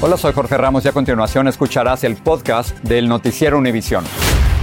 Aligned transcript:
Hola, 0.00 0.16
soy 0.16 0.32
Jorge 0.32 0.56
Ramos 0.56 0.84
y 0.84 0.88
a 0.88 0.92
continuación 0.92 1.48
escucharás 1.48 2.04
el 2.04 2.14
podcast 2.14 2.70
del 2.84 3.08
Noticiero 3.08 3.58
Univisión. 3.58 4.04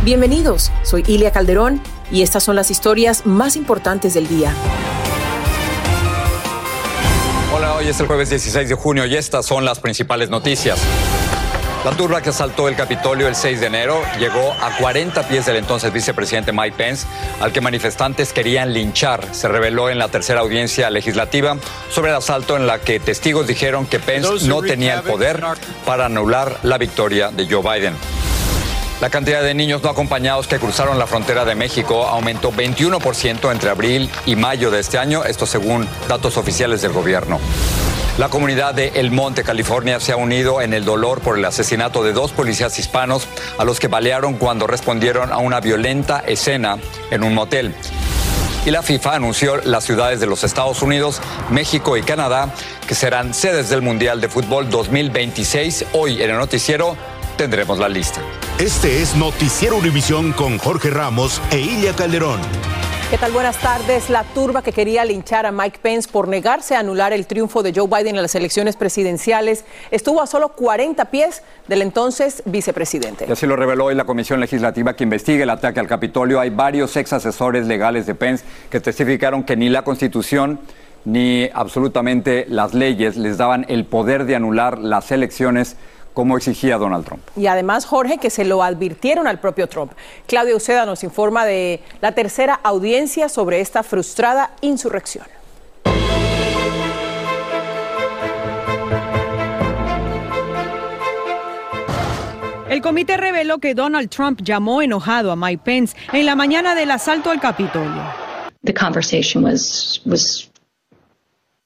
Bienvenidos, 0.06 0.72
soy 0.84 1.04
Ilia 1.08 1.32
Calderón 1.32 1.82
y 2.10 2.22
estas 2.22 2.42
son 2.42 2.56
las 2.56 2.72
historias 2.72 3.26
más 3.26 3.58
importantes 3.58 4.14
del 4.14 4.30
día. 4.30 4.54
Hola, 7.54 7.76
hoy 7.76 7.90
es 7.90 8.00
el 8.00 8.08
jueves 8.08 8.30
16 8.30 8.70
de 8.70 8.76
junio 8.76 9.06
y 9.06 9.18
estas 9.18 9.46
son 9.46 9.66
las 9.66 9.82
principales 9.82 10.30
noticias. 10.30 10.80
La 11.86 11.92
turba 11.92 12.20
que 12.20 12.30
asaltó 12.30 12.68
el 12.68 12.76
Capitolio 12.76 13.28
el 13.28 13.36
6 13.36 13.60
de 13.60 13.68
enero 13.68 14.02
llegó 14.18 14.54
a 14.60 14.76
40 14.76 15.28
pies 15.28 15.46
del 15.46 15.58
entonces 15.58 15.94
vicepresidente 15.94 16.52
Mike 16.52 16.76
Pence, 16.76 17.06
al 17.40 17.54
que 17.54 17.62
manifestantes 17.62 18.34
querían 18.34 18.74
linchar. 18.74 19.24
Se 19.36 19.48
reveló 19.48 19.92
en 19.92 20.00
la 20.00 20.08
tercera 20.08 20.40
audiencia 20.40 20.90
legislativa 20.90 21.58
sobre 21.92 22.10
el 22.10 22.18
asalto 22.18 22.58
en 22.58 22.66
la 22.66 22.80
que 22.80 23.00
testigos 23.00 23.46
dijeron 23.46 23.86
que 23.86 24.00
Pence 24.00 24.48
no 24.48 24.64
tenía 24.64 24.96
el 24.96 25.04
poder 25.04 25.44
para 25.86 26.08
anular 26.08 26.58
la 26.64 26.80
victoria 26.80 27.30
de 27.30 27.48
Joe 27.48 27.62
Biden. 27.62 27.94
La 29.00 29.12
cantidad 29.12 29.44
de 29.44 29.54
niños 29.54 29.84
no 29.84 29.90
acompañados 29.90 30.48
que 30.48 30.58
cruzaron 30.58 30.98
la 30.98 31.06
frontera 31.06 31.46
de 31.46 31.54
México 31.54 32.08
aumentó 32.08 32.52
21% 32.52 33.52
entre 33.52 33.70
abril 33.70 34.10
y 34.26 34.36
mayo 34.36 34.72
de 34.72 34.80
este 34.80 34.98
año, 34.98 35.24
esto 35.24 35.46
según 35.46 35.88
datos 36.08 36.36
oficiales 36.38 36.82
del 36.82 36.94
gobierno. 36.94 37.40
La 38.18 38.30
comunidad 38.30 38.74
de 38.74 38.94
El 38.96 39.12
Monte, 39.12 39.44
California, 39.44 40.00
se 40.00 40.14
ha 40.14 40.16
unido 40.16 40.62
en 40.62 40.74
el 40.74 40.86
dolor 40.86 41.20
por 41.20 41.38
el 41.38 41.44
asesinato 41.44 42.02
de 42.02 42.14
dos 42.14 42.32
policías 42.32 42.80
hispanos 42.80 43.28
a 43.58 43.66
los 43.66 43.82
que 43.82 43.90
balearon 43.90 44.36
cuando 44.36 44.68
respondieron 44.68 45.34
a 45.34 45.38
una 45.38 45.60
violenta 45.60 46.24
escena 46.26 46.78
en 47.12 47.24
un 47.26 47.34
motel. 47.34 47.76
Y 48.66 48.72
la 48.72 48.84
FIFA 48.84 49.16
anunció 49.16 49.58
las 49.58 49.84
ciudades 49.84 50.22
de 50.22 50.28
los 50.28 50.46
Estados 50.46 50.82
Unidos, 50.82 51.22
México 51.50 51.98
y 51.98 52.04
Canadá 52.04 52.54
que 52.88 52.96
serán 52.96 53.34
sedes 53.34 53.68
del 53.68 53.82
Mundial 53.82 54.22
de 54.22 54.30
Fútbol 54.30 54.70
2026. 54.70 55.88
Hoy 55.92 56.22
en 56.22 56.30
el 56.30 56.38
noticiero 56.38 56.96
tendremos 57.36 57.80
la 57.80 57.90
lista. 57.90 58.22
Este 58.60 59.02
es 59.02 59.16
Noticiero 59.16 59.76
Univisión 59.76 60.32
con 60.32 60.58
Jorge 60.58 60.90
Ramos 60.90 61.42
e 61.52 61.60
Ilia 61.60 61.94
Calderón. 61.94 62.40
¿Qué 63.16 63.22
tal? 63.22 63.32
Buenas 63.32 63.58
tardes. 63.62 64.10
La 64.10 64.26
turba 64.26 64.62
que 64.62 64.74
quería 64.74 65.06
linchar 65.06 65.46
a 65.46 65.52
Mike 65.54 65.80
Pence 65.82 66.10
por 66.12 66.28
negarse 66.28 66.76
a 66.76 66.80
anular 66.80 67.14
el 67.14 67.28
triunfo 67.28 67.64
de 67.64 67.72
Joe 67.74 67.88
Biden 67.88 68.18
en 68.18 68.22
las 68.22 68.36
elecciones 68.36 68.76
presidenciales 68.76 69.64
estuvo 69.90 70.22
a 70.22 70.28
solo 70.28 70.50
40 70.50 71.06
pies 71.06 71.42
del 71.70 71.82
entonces 71.82 72.44
vicepresidente. 72.44 73.26
Y 73.26 73.32
así 73.32 73.48
lo 73.48 73.56
reveló 73.56 73.86
hoy 73.86 73.96
la 73.96 74.04
comisión 74.04 74.42
legislativa 74.42 74.98
que 74.98 75.06
investiga 75.06 75.44
el 75.44 75.50
ataque 75.50 75.80
al 75.80 75.88
Capitolio. 75.88 76.42
Hay 76.42 76.50
varios 76.50 76.94
ex 76.98 77.14
asesores 77.14 77.68
legales 77.68 78.06
de 78.06 78.16
Pence 78.16 78.44
que 78.70 78.82
testificaron 78.82 79.46
que 79.46 79.56
ni 79.56 79.70
la 79.70 79.84
Constitución 79.84 80.60
ni 81.06 81.50
absolutamente 81.54 82.46
las 82.50 82.74
leyes 82.74 83.16
les 83.16 83.38
daban 83.38 83.66
el 83.70 83.86
poder 83.86 84.26
de 84.26 84.36
anular 84.36 84.78
las 84.78 85.10
elecciones 85.14 85.78
como 86.16 86.38
exigía 86.38 86.78
Donald 86.78 87.06
Trump. 87.06 87.22
Y 87.36 87.46
además, 87.46 87.86
Jorge, 87.86 88.18
que 88.18 88.32
se 88.32 88.46
lo 88.46 88.64
advirtieron 88.64 89.28
al 89.28 89.40
propio 89.40 89.68
Trump. 89.68 89.92
Claudia 90.26 90.56
Uceda 90.56 90.88
nos 90.88 91.04
informa 91.04 91.46
de 91.46 91.82
la 92.02 92.14
tercera 92.14 92.60
audiencia 92.64 93.30
sobre 93.30 93.60
esta 93.60 93.84
frustrada 93.84 94.52
insurrección. 94.62 95.28
El 102.70 102.82
comité 102.82 103.18
reveló 103.18 103.60
que 103.60 103.74
Donald 103.74 104.10
Trump 104.10 104.42
llamó 104.42 104.82
enojado 104.82 105.32
a 105.32 105.36
Mike 105.36 105.62
Pence 105.64 105.96
en 106.12 106.26
la 106.26 106.36
mañana 106.36 106.76
del 106.76 106.92
asalto 106.92 107.30
al 107.30 107.40
Capitolio. 107.40 108.04
The 108.64 108.74
conversation 108.74 109.44
was 109.44 110.02
was 110.06 110.50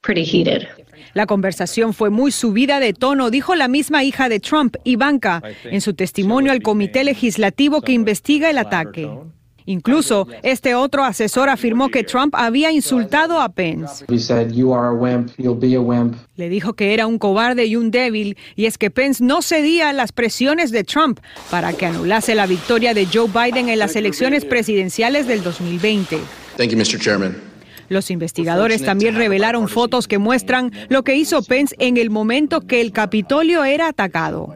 pretty 0.02 0.24
heated. 0.24 0.68
La 1.14 1.26
conversación 1.26 1.92
fue 1.94 2.10
muy 2.10 2.32
subida 2.32 2.80
de 2.80 2.92
tono, 2.92 3.30
dijo 3.30 3.54
la 3.54 3.68
misma 3.68 4.04
hija 4.04 4.28
de 4.28 4.40
Trump, 4.40 4.76
Ivanka, 4.84 5.42
en 5.64 5.80
su 5.80 5.94
testimonio 5.94 6.52
al 6.52 6.62
comité 6.62 7.04
legislativo 7.04 7.82
que 7.82 7.92
investiga 7.92 8.50
el 8.50 8.58
ataque. 8.58 9.08
Incluso, 9.66 10.26
este 10.42 10.74
otro 10.74 11.04
asesor 11.04 11.48
afirmó 11.48 11.90
que 11.90 12.02
Trump 12.02 12.34
había 12.36 12.72
insultado 12.72 13.40
a 13.40 13.50
Pence. 13.50 14.04
Le 16.36 16.48
dijo 16.48 16.72
que 16.72 16.94
era 16.94 17.06
un 17.06 17.18
cobarde 17.18 17.66
y 17.66 17.76
un 17.76 17.90
débil, 17.90 18.36
y 18.56 18.66
es 18.66 18.78
que 18.78 18.90
Pence 18.90 19.22
no 19.22 19.42
cedía 19.42 19.90
a 19.90 19.92
las 19.92 20.10
presiones 20.10 20.72
de 20.72 20.82
Trump 20.82 21.20
para 21.50 21.72
que 21.72 21.86
anulase 21.86 22.34
la 22.34 22.46
victoria 22.46 22.94
de 22.94 23.06
Joe 23.06 23.28
Biden 23.28 23.68
en 23.68 23.78
las 23.78 23.94
elecciones 23.94 24.44
presidenciales 24.44 25.28
del 25.28 25.42
2020. 25.42 26.18
Thank 26.56 26.70
you, 26.70 26.76
Mr. 26.76 26.98
Chairman. 26.98 27.49
Los 27.90 28.12
investigadores 28.12 28.84
también 28.84 29.16
revelaron 29.16 29.68
fotos 29.68 30.06
que 30.06 30.18
muestran 30.18 30.70
lo 30.88 31.02
que 31.02 31.16
hizo 31.16 31.42
Pence 31.42 31.74
en 31.80 31.96
el 31.96 32.08
momento 32.08 32.60
que 32.60 32.80
el 32.80 32.92
Capitolio 32.92 33.64
era 33.64 33.88
atacado. 33.88 34.54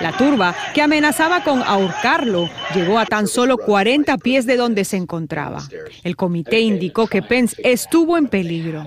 La 0.00 0.16
turba, 0.16 0.56
que 0.72 0.80
amenazaba 0.80 1.44
con 1.44 1.62
ahorcarlo, 1.62 2.48
llegó 2.74 2.98
a 2.98 3.04
tan 3.04 3.28
solo 3.28 3.58
40 3.58 4.16
pies 4.16 4.46
de 4.46 4.56
donde 4.56 4.86
se 4.86 4.96
encontraba. 4.96 5.62
El 6.04 6.16
comité 6.16 6.60
indicó 6.60 7.06
que 7.06 7.20
Pence 7.20 7.54
estuvo 7.62 8.16
en 8.16 8.28
peligro. 8.28 8.86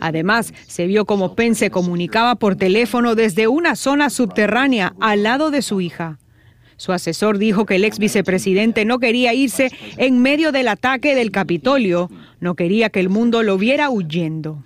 Además, 0.00 0.52
se 0.66 0.86
vio 0.86 1.06
como 1.06 1.34
Pence 1.34 1.60
se 1.60 1.70
comunicaba 1.70 2.36
por 2.36 2.56
teléfono 2.56 3.14
desde 3.14 3.48
una 3.48 3.74
zona 3.74 4.08
subterránea 4.08 4.94
al 5.00 5.22
lado 5.22 5.50
de 5.50 5.62
su 5.62 5.80
hija. 5.80 6.19
Su 6.80 6.92
asesor 6.92 7.36
dijo 7.36 7.66
que 7.66 7.76
el 7.76 7.84
ex 7.84 7.98
vicepresidente 7.98 8.86
no 8.86 9.00
quería 9.00 9.34
irse 9.34 9.70
en 9.98 10.18
medio 10.22 10.50
del 10.50 10.66
ataque 10.66 11.14
del 11.14 11.30
Capitolio, 11.30 12.10
no 12.40 12.54
quería 12.54 12.88
que 12.88 13.00
el 13.00 13.10
mundo 13.10 13.42
lo 13.42 13.58
viera 13.58 13.90
huyendo. 13.90 14.64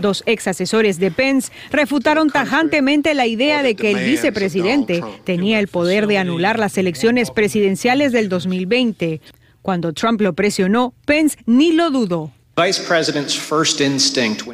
Dos 0.00 0.24
ex 0.26 0.48
asesores 0.48 0.98
de 0.98 1.12
Pence 1.12 1.52
refutaron 1.70 2.30
tajantemente 2.30 3.14
la 3.14 3.28
idea 3.28 3.62
de 3.62 3.76
que 3.76 3.92
el 3.92 4.10
vicepresidente 4.10 5.04
tenía 5.22 5.60
el 5.60 5.68
poder 5.68 6.08
de 6.08 6.18
anular 6.18 6.58
las 6.58 6.76
elecciones 6.78 7.30
presidenciales 7.30 8.10
del 8.10 8.28
2020. 8.28 9.20
Cuando 9.62 9.92
Trump 9.92 10.20
lo 10.20 10.32
presionó, 10.32 10.94
Pence 11.04 11.38
ni 11.46 11.70
lo 11.70 11.92
dudó. 11.92 12.32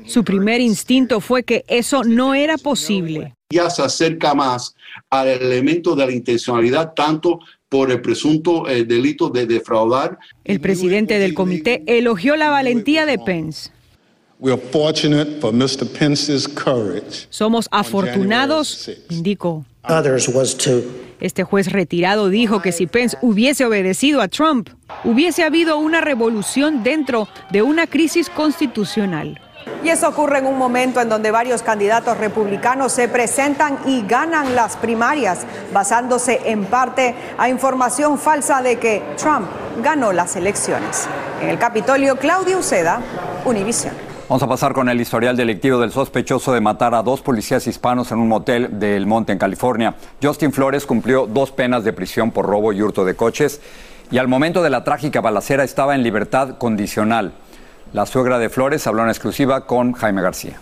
Su 0.06 0.24
primer 0.24 0.60
instinto 0.60 1.20
fue 1.20 1.44
que 1.44 1.64
eso 1.68 2.02
no 2.02 2.34
era 2.34 2.58
posible. 2.58 3.36
Ya 3.50 3.70
se 3.70 3.80
acerca 3.80 4.34
más 4.34 4.74
al 5.08 5.28
elemento 5.28 5.94
de 5.94 6.06
la 6.06 6.12
intencionalidad, 6.12 6.94
tanto 6.94 7.38
por 7.68 7.92
el 7.92 8.00
presunto 8.00 8.68
eh, 8.68 8.84
delito 8.84 9.28
de 9.28 9.46
defraudar. 9.46 10.18
El 10.44 10.60
presidente 10.60 11.20
del 11.20 11.32
comité 11.32 11.84
elogió 11.86 12.34
la 12.34 12.50
valentía 12.50 13.06
de 13.06 13.18
Pence. 13.20 13.70
Somos 17.30 17.68
afortunados, 17.70 18.90
indicó. 19.10 19.64
Este 21.20 21.44
juez 21.44 21.70
retirado 21.72 22.28
dijo 22.28 22.62
que 22.62 22.72
si 22.72 22.86
Pence 22.86 23.16
hubiese 23.20 23.64
obedecido 23.64 24.20
a 24.20 24.28
Trump, 24.28 24.70
hubiese 25.04 25.44
habido 25.44 25.78
una 25.78 26.00
revolución 26.00 26.82
dentro 26.82 27.28
de 27.50 27.62
una 27.62 27.86
crisis 27.86 28.28
constitucional. 28.28 29.40
Y 29.84 29.88
eso 29.88 30.08
ocurre 30.08 30.38
en 30.38 30.46
un 30.46 30.58
momento 30.58 31.00
en 31.00 31.08
donde 31.08 31.30
varios 31.30 31.62
candidatos 31.62 32.18
republicanos 32.18 32.92
se 32.92 33.08
presentan 33.08 33.78
y 33.86 34.02
ganan 34.06 34.54
las 34.54 34.76
primarias, 34.76 35.40
basándose 35.72 36.40
en 36.44 36.64
parte 36.64 37.14
a 37.38 37.48
información 37.48 38.18
falsa 38.18 38.62
de 38.62 38.78
que 38.78 39.02
Trump 39.16 39.48
ganó 39.82 40.12
las 40.12 40.36
elecciones. 40.36 41.08
En 41.40 41.48
el 41.48 41.58
Capitolio, 41.58 42.16
Claudio 42.16 42.58
Uceda, 42.58 43.00
Univision. 43.44 44.11
Vamos 44.32 44.44
a 44.44 44.48
pasar 44.48 44.72
con 44.72 44.88
el 44.88 44.98
historial 44.98 45.36
delictivo 45.36 45.78
del 45.78 45.92
sospechoso 45.92 46.54
de 46.54 46.62
matar 46.62 46.94
a 46.94 47.02
dos 47.02 47.20
policías 47.20 47.66
hispanos 47.66 48.12
en 48.12 48.18
un 48.18 48.28
motel 48.28 48.78
del 48.80 49.04
Monte 49.04 49.30
en 49.32 49.38
California. 49.38 49.94
Justin 50.22 50.54
Flores 50.54 50.86
cumplió 50.86 51.26
dos 51.26 51.50
penas 51.50 51.84
de 51.84 51.92
prisión 51.92 52.30
por 52.30 52.46
robo 52.46 52.72
y 52.72 52.80
hurto 52.80 53.04
de 53.04 53.14
coches 53.14 53.60
y 54.10 54.16
al 54.16 54.28
momento 54.28 54.62
de 54.62 54.70
la 54.70 54.84
trágica 54.84 55.20
balacera 55.20 55.64
estaba 55.64 55.94
en 55.94 56.02
libertad 56.02 56.56
condicional. 56.56 57.34
La 57.92 58.06
suegra 58.06 58.38
de 58.38 58.48
Flores 58.48 58.86
habló 58.86 59.02
en 59.02 59.10
exclusiva 59.10 59.66
con 59.66 59.92
Jaime 59.92 60.22
García. 60.22 60.58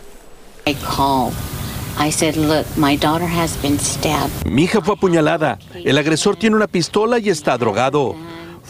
Mi 4.47 4.65
hija 4.65 4.81
fue 4.81 4.95
apuñalada. 4.95 5.61
El 5.75 5.97
agresor 5.97 6.35
tiene 6.35 6.57
una 6.57 6.67
pistola 6.67 7.21
y 7.21 7.29
está 7.29 7.57
drogado. 7.57 8.17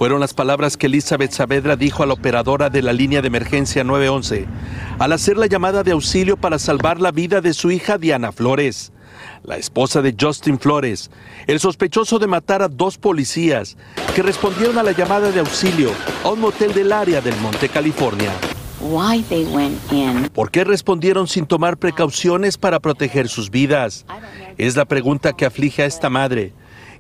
Fueron 0.01 0.19
las 0.19 0.33
palabras 0.33 0.79
que 0.79 0.87
Elizabeth 0.87 1.31
Saavedra 1.31 1.77
dijo 1.77 2.03
a 2.03 2.07
la 2.07 2.15
operadora 2.15 2.71
de 2.71 2.81
la 2.81 2.95
línea 2.95 3.21
de 3.21 3.27
emergencia 3.27 3.85
911 3.85 4.47
al 4.99 5.13
hacer 5.13 5.37
la 5.37 5.45
llamada 5.45 5.83
de 5.83 5.93
auxilio 5.93 6.39
para 6.39 6.59
salvar 6.59 7.03
la 7.03 7.11
vida 7.11 7.43
de 7.43 7.53
su 7.53 7.71
hija 7.71 7.99
Diana 7.99 8.33
Flores, 8.33 8.95
la 9.45 9.59
esposa 9.59 10.01
de 10.01 10.17
Justin 10.19 10.59
Flores, 10.59 11.11
el 11.47 11.61
sospechoso 11.61 12.19
de 12.19 12.29
matar 12.29 12.63
a 12.63 12.69
dos 12.69 12.97
policías 12.97 13.77
que 14.15 14.23
respondieron 14.23 14.79
a 14.79 14.83
la 14.83 14.93
llamada 14.93 15.31
de 15.33 15.41
auxilio 15.41 15.91
a 16.25 16.31
un 16.31 16.41
motel 16.41 16.73
del 16.73 16.93
área 16.93 17.21
del 17.21 17.37
Monte, 17.37 17.69
California. 17.69 18.33
¿Por 20.33 20.51
qué 20.51 20.65
respondieron 20.65 21.29
sin 21.29 21.45
tomar 21.45 21.77
precauciones 21.77 22.57
para 22.57 22.81
proteger 22.81 23.29
sus 23.29 23.51
vidas? 23.51 24.07
Es 24.57 24.77
la 24.77 24.87
pregunta 24.87 25.35
que 25.35 25.45
aflige 25.45 25.83
a 25.83 25.87
esta 25.87 26.09
madre, 26.09 26.55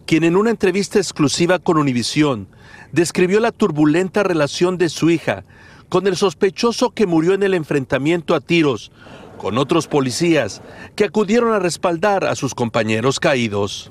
quien 0.04 0.22
en 0.22 0.36
una 0.36 0.50
entrevista 0.50 0.98
exclusiva 0.98 1.58
con 1.58 1.78
Univisión 1.78 2.46
describió 2.92 3.40
la 3.40 3.52
turbulenta 3.52 4.22
relación 4.22 4.78
de 4.78 4.88
su 4.88 5.10
hija 5.10 5.44
con 5.88 6.06
el 6.06 6.16
sospechoso 6.16 6.90
que 6.90 7.06
murió 7.06 7.34
en 7.34 7.42
el 7.42 7.54
enfrentamiento 7.54 8.34
a 8.34 8.40
tiros 8.40 8.92
con 9.40 9.56
otros 9.56 9.86
policías 9.86 10.60
que 10.94 11.04
acudieron 11.04 11.54
a 11.54 11.58
respaldar 11.58 12.26
a 12.26 12.34
sus 12.34 12.54
compañeros 12.54 13.18
caídos. 13.18 13.90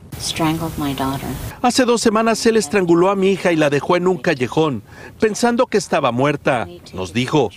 Hace 1.64 1.86
dos 1.86 2.02
semanas 2.02 2.46
él 2.46 2.56
estranguló 2.56 3.10
a 3.10 3.16
mi 3.16 3.32
hija 3.32 3.52
y 3.52 3.56
la 3.56 3.72
dejó 3.72 3.96
en 3.96 4.08
un 4.08 4.18
callejón, 4.18 4.84
pensando 5.20 5.66
que 5.66 5.80
estaba 5.80 6.12
muerta, 6.12 6.68
nos 6.94 7.14
dijo 7.14 7.50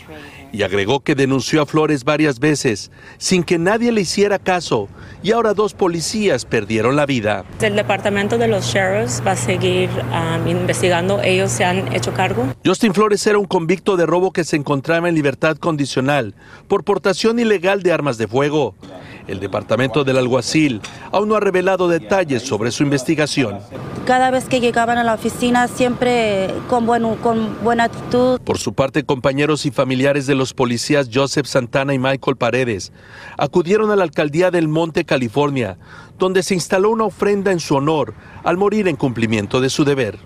y 0.53 0.63
agregó 0.63 1.01
que 1.01 1.15
denunció 1.15 1.63
a 1.63 1.67
Flores 1.67 2.05
varias 2.05 2.39
veces 2.39 2.91
sin 3.19 3.43
que 3.43 3.59
nadie 3.59 3.91
le 3.91 4.03
hiciera 4.03 4.39
caso 4.39 4.89
y 5.23 5.33
ahora 5.33 5.55
dos 5.55 5.75
policías 5.75 6.45
perdieron 6.45 6.95
la 6.97 7.07
vida. 7.07 7.45
El 7.61 7.77
departamento 7.77 8.39
de 8.39 8.49
los 8.49 8.65
sheriffs 8.67 9.23
va 9.27 9.33
a 9.33 9.37
seguir 9.37 9.89
um, 9.91 10.47
investigando, 10.47 11.21
ellos 11.23 11.51
se 11.51 11.65
han 11.65 11.93
hecho 11.95 12.13
cargo. 12.13 12.47
Justin 12.65 12.93
Flores 12.93 13.27
era 13.27 13.39
un 13.39 13.47
convicto 13.47 13.97
de 13.97 14.07
robo 14.07 14.33
que 14.33 14.45
se 14.45 14.57
encontraba 14.57 15.09
en 15.09 15.15
libertad 15.15 15.57
condicional 15.57 16.35
por 16.69 16.85
portación 16.85 17.39
ilegal 17.39 17.83
de 17.83 17.93
armas 17.93 18.19
de 18.19 18.29
fuego. 18.29 18.75
El 19.27 19.41
departamento 19.41 20.05
del 20.05 20.19
alguacil 20.19 20.81
aún 21.11 21.29
no 21.29 21.37
ha 21.37 21.41
revelado 21.41 21.89
detalles 21.89 22.43
sobre 22.43 22.71
su 22.71 22.83
investigación. 22.83 23.59
Cada 24.07 24.31
vez 24.31 24.47
que 24.47 24.61
llegaban 24.61 24.99
a 24.99 25.05
la 25.05 25.15
oficina 25.15 25.69
siempre 25.69 26.49
con, 26.69 26.87
con 27.17 27.63
buena 27.63 27.85
actitud. 27.85 28.41
Por 28.41 28.59
su 28.59 28.75
parte, 28.75 29.05
compañeros 29.05 29.65
y 29.65 29.71
familiares 29.71 30.27
de 30.27 30.35
los 30.35 30.55
policías 30.55 31.09
Joseph 31.13 31.47
Santana 31.47 31.95
y 31.95 31.99
Michael 31.99 32.37
Paredes 32.37 32.93
acudieron 33.39 33.91
a 33.91 33.97
la 33.97 34.03
alcaldía 34.03 34.51
del 34.51 34.69
Monte, 34.69 35.05
California, 35.05 35.79
donde 36.19 36.43
se 36.43 36.55
instaló 36.55 36.91
una 36.91 37.05
ofrenda 37.05 37.53
en 37.53 37.61
su 37.61 37.75
honor 37.77 38.15
al 38.43 38.57
morir 38.57 38.89
en 38.89 38.97
cumplimiento 38.97 39.61
de 39.61 39.71
su 39.71 39.85
deber. 39.85 40.19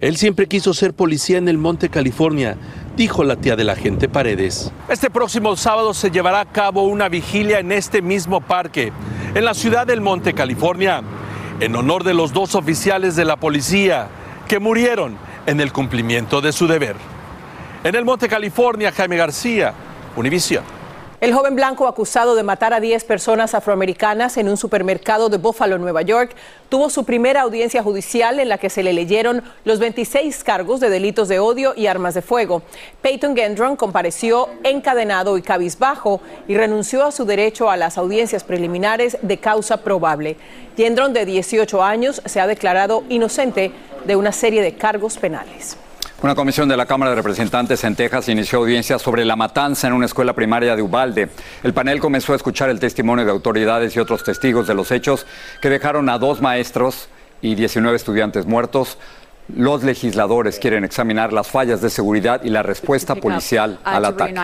Él 0.00 0.16
siempre 0.16 0.46
quiso 0.46 0.74
ser 0.74 0.94
policía 0.94 1.38
en 1.38 1.48
el 1.48 1.58
Monte, 1.58 1.88
California, 1.88 2.56
dijo 2.96 3.24
la 3.24 3.36
tía 3.36 3.56
del 3.56 3.70
agente 3.70 4.08
Paredes. 4.08 4.72
Este 4.88 5.10
próximo 5.10 5.54
sábado 5.56 5.92
se 5.92 6.10
llevará 6.10 6.40
a 6.40 6.44
cabo 6.46 6.82
una 6.82 7.08
vigilia 7.08 7.58
en 7.58 7.70
este 7.72 8.00
mismo 8.00 8.40
parque, 8.40 8.92
en 9.34 9.44
la 9.44 9.54
ciudad 9.54 9.86
del 9.86 10.00
Monte, 10.00 10.32
California, 10.32 11.02
en 11.60 11.76
honor 11.76 12.04
de 12.04 12.14
los 12.14 12.32
dos 12.32 12.54
oficiales 12.54 13.14
de 13.14 13.24
la 13.24 13.36
policía 13.36 14.08
que 14.48 14.58
murieron 14.58 15.16
en 15.46 15.60
el 15.60 15.72
cumplimiento 15.72 16.40
de 16.40 16.52
su 16.52 16.66
deber. 16.66 16.96
En 17.84 17.94
el 17.94 18.04
Monte, 18.04 18.28
California, 18.28 18.90
Jaime 18.90 19.16
García, 19.16 19.74
Univisión. 20.16 20.75
El 21.26 21.34
joven 21.34 21.56
blanco 21.56 21.88
acusado 21.88 22.36
de 22.36 22.44
matar 22.44 22.72
a 22.72 22.78
10 22.78 23.02
personas 23.02 23.52
afroamericanas 23.52 24.36
en 24.36 24.48
un 24.48 24.56
supermercado 24.56 25.28
de 25.28 25.38
Buffalo, 25.38 25.76
Nueva 25.76 26.02
York, 26.02 26.36
tuvo 26.68 26.88
su 26.88 27.02
primera 27.02 27.40
audiencia 27.40 27.82
judicial 27.82 28.38
en 28.38 28.48
la 28.48 28.58
que 28.58 28.70
se 28.70 28.84
le 28.84 28.92
leyeron 28.92 29.42
los 29.64 29.80
26 29.80 30.44
cargos 30.44 30.78
de 30.78 30.88
delitos 30.88 31.26
de 31.26 31.40
odio 31.40 31.74
y 31.76 31.88
armas 31.88 32.14
de 32.14 32.22
fuego. 32.22 32.62
Peyton 33.02 33.34
Gendron 33.34 33.74
compareció 33.74 34.48
encadenado 34.62 35.36
y 35.36 35.42
cabizbajo 35.42 36.20
y 36.46 36.56
renunció 36.56 37.04
a 37.04 37.10
su 37.10 37.24
derecho 37.24 37.70
a 37.70 37.76
las 37.76 37.98
audiencias 37.98 38.44
preliminares 38.44 39.18
de 39.20 39.38
causa 39.38 39.78
probable. 39.78 40.36
Gendron, 40.76 41.12
de 41.12 41.26
18 41.26 41.82
años, 41.82 42.22
se 42.24 42.38
ha 42.38 42.46
declarado 42.46 43.02
inocente 43.08 43.72
de 44.04 44.14
una 44.14 44.30
serie 44.30 44.62
de 44.62 44.76
cargos 44.76 45.18
penales. 45.18 45.76
Una 46.22 46.34
comisión 46.34 46.66
de 46.66 46.78
la 46.78 46.86
Cámara 46.86 47.10
de 47.10 47.16
Representantes 47.16 47.84
en 47.84 47.94
Texas 47.94 48.30
inició 48.30 48.60
audiencia 48.60 48.98
sobre 48.98 49.22
la 49.26 49.36
matanza 49.36 49.86
en 49.86 49.92
una 49.92 50.06
escuela 50.06 50.32
primaria 50.32 50.74
de 50.74 50.80
Ubalde. 50.80 51.28
El 51.62 51.74
panel 51.74 52.00
comenzó 52.00 52.32
a 52.32 52.36
escuchar 52.36 52.70
el 52.70 52.80
testimonio 52.80 53.26
de 53.26 53.30
autoridades 53.30 53.94
y 53.94 54.00
otros 54.00 54.24
testigos 54.24 54.66
de 54.66 54.74
los 54.74 54.90
hechos 54.90 55.26
que 55.60 55.68
dejaron 55.68 56.08
a 56.08 56.18
dos 56.18 56.40
maestros 56.40 57.10
y 57.42 57.54
19 57.54 57.94
estudiantes 57.94 58.46
muertos. 58.46 58.96
Los 59.54 59.84
legisladores 59.84 60.58
quieren 60.58 60.84
examinar 60.84 61.34
las 61.34 61.48
fallas 61.48 61.82
de 61.82 61.90
seguridad 61.90 62.42
y 62.42 62.48
la 62.48 62.62
respuesta 62.62 63.14
policial 63.14 63.78
al 63.84 64.06
ataque. 64.06 64.34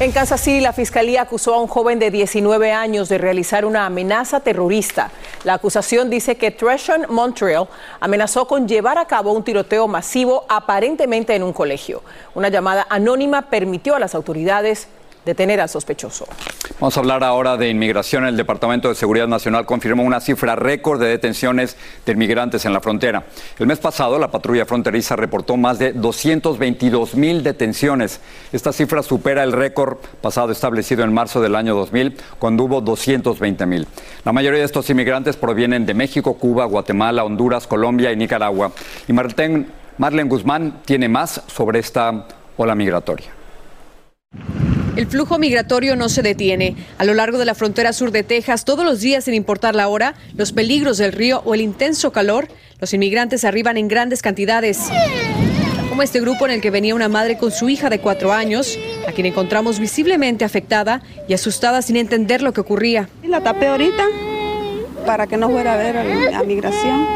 En 0.00 0.10
Kansas 0.10 0.40
City, 0.40 0.60
la 0.60 0.72
fiscalía 0.72 1.22
acusó 1.22 1.54
a 1.54 1.60
un 1.60 1.68
joven 1.68 1.98
de 1.98 2.10
19 2.10 2.72
años 2.72 3.08
de 3.08 3.18
realizar 3.18 3.64
una 3.64 3.86
amenaza 3.86 4.40
terrorista. 4.40 5.10
La 5.44 5.54
acusación 5.54 6.10
dice 6.10 6.36
que 6.36 6.50
Treshon 6.50 7.06
Montreal 7.08 7.68
amenazó 8.00 8.48
con 8.48 8.66
llevar 8.66 8.98
a 8.98 9.04
cabo 9.04 9.32
un 9.32 9.44
tiroteo 9.44 9.86
masivo 9.86 10.44
aparentemente 10.48 11.36
en 11.36 11.44
un 11.44 11.52
colegio. 11.52 12.02
Una 12.34 12.48
llamada 12.48 12.86
anónima 12.88 13.42
permitió 13.42 13.94
a 13.94 14.00
las 14.00 14.14
autoridades 14.16 14.88
detener 15.24 15.60
al 15.60 15.68
sospechoso. 15.68 16.26
Vamos 16.80 16.96
a 16.96 17.00
hablar 17.00 17.22
ahora 17.22 17.56
de 17.56 17.68
inmigración. 17.68 18.26
El 18.26 18.36
Departamento 18.36 18.88
de 18.88 18.94
Seguridad 18.94 19.28
Nacional 19.28 19.66
confirmó 19.66 20.02
una 20.02 20.20
cifra 20.20 20.56
récord 20.56 21.00
de 21.00 21.06
detenciones 21.06 21.76
de 22.04 22.12
inmigrantes 22.12 22.64
en 22.64 22.72
la 22.72 22.80
frontera. 22.80 23.24
El 23.58 23.66
mes 23.66 23.78
pasado, 23.78 24.18
la 24.18 24.30
patrulla 24.30 24.66
fronteriza 24.66 25.14
reportó 25.14 25.56
más 25.56 25.78
de 25.78 25.92
222 25.92 27.14
mil 27.14 27.42
detenciones. 27.42 28.20
Esta 28.52 28.72
cifra 28.72 29.02
supera 29.02 29.44
el 29.44 29.52
récord 29.52 29.98
pasado 30.20 30.50
establecido 30.50 31.04
en 31.04 31.12
marzo 31.12 31.40
del 31.40 31.54
año 31.54 31.74
2000, 31.74 32.16
cuando 32.38 32.64
hubo 32.64 32.80
220 32.80 33.66
mil. 33.66 33.86
La 34.24 34.32
mayoría 34.32 34.58
de 34.58 34.66
estos 34.66 34.90
inmigrantes 34.90 35.36
provienen 35.36 35.86
de 35.86 35.94
México, 35.94 36.34
Cuba, 36.34 36.64
Guatemala, 36.64 37.24
Honduras, 37.24 37.66
Colombia 37.66 38.10
y 38.12 38.16
Nicaragua. 38.16 38.72
Y 39.06 39.12
Marlene 39.12 40.28
Guzmán 40.28 40.80
tiene 40.84 41.08
más 41.08 41.42
sobre 41.46 41.78
esta 41.78 42.26
ola 42.56 42.74
migratoria. 42.74 43.30
El 44.94 45.06
flujo 45.06 45.38
migratorio 45.38 45.96
no 45.96 46.10
se 46.10 46.20
detiene. 46.20 46.76
A 46.98 47.04
lo 47.04 47.14
largo 47.14 47.38
de 47.38 47.46
la 47.46 47.54
frontera 47.54 47.94
sur 47.94 48.10
de 48.10 48.22
Texas, 48.22 48.66
todos 48.66 48.84
los 48.84 49.00
días, 49.00 49.24
sin 49.24 49.32
importar 49.32 49.74
la 49.74 49.88
hora, 49.88 50.14
los 50.36 50.52
peligros 50.52 50.98
del 50.98 51.12
río 51.12 51.40
o 51.46 51.54
el 51.54 51.62
intenso 51.62 52.12
calor, 52.12 52.48
los 52.78 52.92
inmigrantes 52.92 53.44
arriban 53.44 53.78
en 53.78 53.88
grandes 53.88 54.20
cantidades. 54.20 54.78
Como 55.88 56.02
este 56.02 56.20
grupo 56.20 56.44
en 56.44 56.52
el 56.52 56.60
que 56.60 56.70
venía 56.70 56.94
una 56.94 57.08
madre 57.08 57.38
con 57.38 57.50
su 57.50 57.70
hija 57.70 57.88
de 57.88 58.00
cuatro 58.00 58.34
años, 58.34 58.78
a 59.08 59.12
quien 59.12 59.26
encontramos 59.26 59.78
visiblemente 59.78 60.44
afectada 60.44 61.02
y 61.26 61.32
asustada 61.32 61.80
sin 61.80 61.96
entender 61.96 62.42
lo 62.42 62.52
que 62.52 62.60
ocurría. 62.60 63.08
La 63.24 63.40
tapé 63.40 63.68
ahorita 63.68 64.04
para 65.06 65.26
que 65.26 65.38
no 65.38 65.48
fuera 65.48 65.72
a 65.72 65.76
ver 65.78 65.96
a 65.96 66.42
migración, 66.42 67.06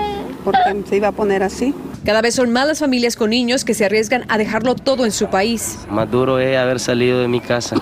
porque 0.44 0.60
se 0.88 0.96
iba 0.96 1.08
a 1.08 1.12
poner 1.12 1.42
así. 1.42 1.74
Cada 2.06 2.22
vez 2.22 2.36
son 2.36 2.52
más 2.52 2.68
las 2.68 2.78
familias 2.78 3.16
con 3.16 3.30
niños 3.30 3.64
que 3.64 3.74
se 3.74 3.84
arriesgan 3.84 4.26
a 4.28 4.38
dejarlo 4.38 4.76
todo 4.76 5.04
en 5.04 5.10
su 5.10 5.26
país. 5.26 5.80
Más 5.90 6.08
duro 6.08 6.38
es 6.38 6.56
haber 6.56 6.78
salido 6.78 7.18
de 7.18 7.26
mi 7.26 7.40
casa. 7.40 7.74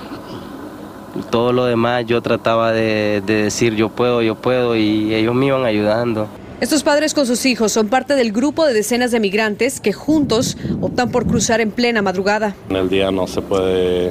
Todo 1.31 1.53
lo 1.53 1.67
demás 1.67 2.07
yo 2.07 2.23
trataba 2.23 2.73
de, 2.73 3.23
decir 3.27 3.75
yo 3.75 3.91
puedo, 3.91 4.23
yo 4.23 4.35
puedo 4.35 4.77
y 4.77 5.15
ellos 5.15 5.35
me 5.35 5.49
iban 5.49 5.67
ayudando. 5.67 6.27
Estos 6.63 6.83
padres 6.83 7.13
con 7.13 7.27
sus 7.27 7.45
hijos 7.45 7.71
son 7.71 7.89
parte 7.89 8.15
del 8.15 8.33
grupo 8.33 8.65
de 8.65 8.73
decenas 8.73 9.11
de 9.11 9.21
migrantes 9.21 9.79
que 9.79 9.93
juntos 9.93 10.57
optan 10.81 11.11
por 11.11 11.27
cruzar 11.27 11.61
en 11.61 11.71
plena 11.71 12.01
madrugada. 12.01 12.57
En 12.71 12.77
el 12.77 12.89
día 12.89 13.11
no 13.11 13.27
se 13.27 13.43
puede 13.43 14.11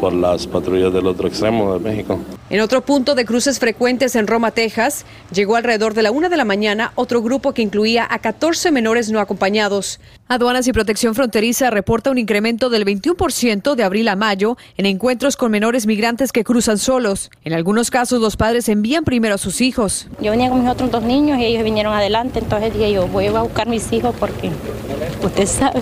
por 0.00 0.14
las 0.14 0.46
patrullas 0.46 0.94
del 0.94 1.06
otro 1.06 1.28
extremo 1.28 1.74
de 1.74 1.78
México. 1.78 2.18
En 2.52 2.60
otro 2.60 2.82
punto 2.82 3.14
de 3.14 3.24
cruces 3.24 3.58
frecuentes 3.58 4.14
en 4.14 4.26
Roma, 4.26 4.50
Texas, 4.50 5.06
llegó 5.32 5.56
alrededor 5.56 5.94
de 5.94 6.02
la 6.02 6.10
una 6.10 6.28
de 6.28 6.36
la 6.36 6.44
mañana 6.44 6.92
otro 6.96 7.22
grupo 7.22 7.54
que 7.54 7.62
incluía 7.62 8.06
a 8.10 8.18
14 8.18 8.70
menores 8.70 9.10
no 9.10 9.20
acompañados. 9.20 10.00
Aduanas 10.28 10.68
y 10.68 10.72
Protección 10.74 11.14
Fronteriza 11.14 11.70
reporta 11.70 12.10
un 12.10 12.18
incremento 12.18 12.68
del 12.68 12.84
21% 12.84 13.74
de 13.74 13.82
abril 13.82 14.06
a 14.08 14.16
mayo 14.16 14.58
en 14.76 14.84
encuentros 14.84 15.38
con 15.38 15.50
menores 15.50 15.86
migrantes 15.86 16.30
que 16.30 16.44
cruzan 16.44 16.76
solos. 16.76 17.30
En 17.42 17.54
algunos 17.54 17.90
casos, 17.90 18.20
los 18.20 18.36
padres 18.36 18.68
envían 18.68 19.04
primero 19.04 19.36
a 19.36 19.38
sus 19.38 19.62
hijos. 19.62 20.08
Yo 20.20 20.30
venía 20.30 20.50
con 20.50 20.60
mis 20.60 20.70
otros 20.70 20.90
dos 20.90 21.04
niños 21.04 21.38
y 21.38 21.46
ellos 21.46 21.64
vinieron 21.64 21.94
adelante, 21.94 22.40
entonces 22.40 22.74
dije 22.74 22.92
yo 22.92 23.06
voy 23.06 23.28
a 23.28 23.40
buscar 23.40 23.66
a 23.66 23.70
mis 23.70 23.90
hijos 23.94 24.14
porque 24.20 24.50
usted 25.22 25.46
sabe 25.46 25.80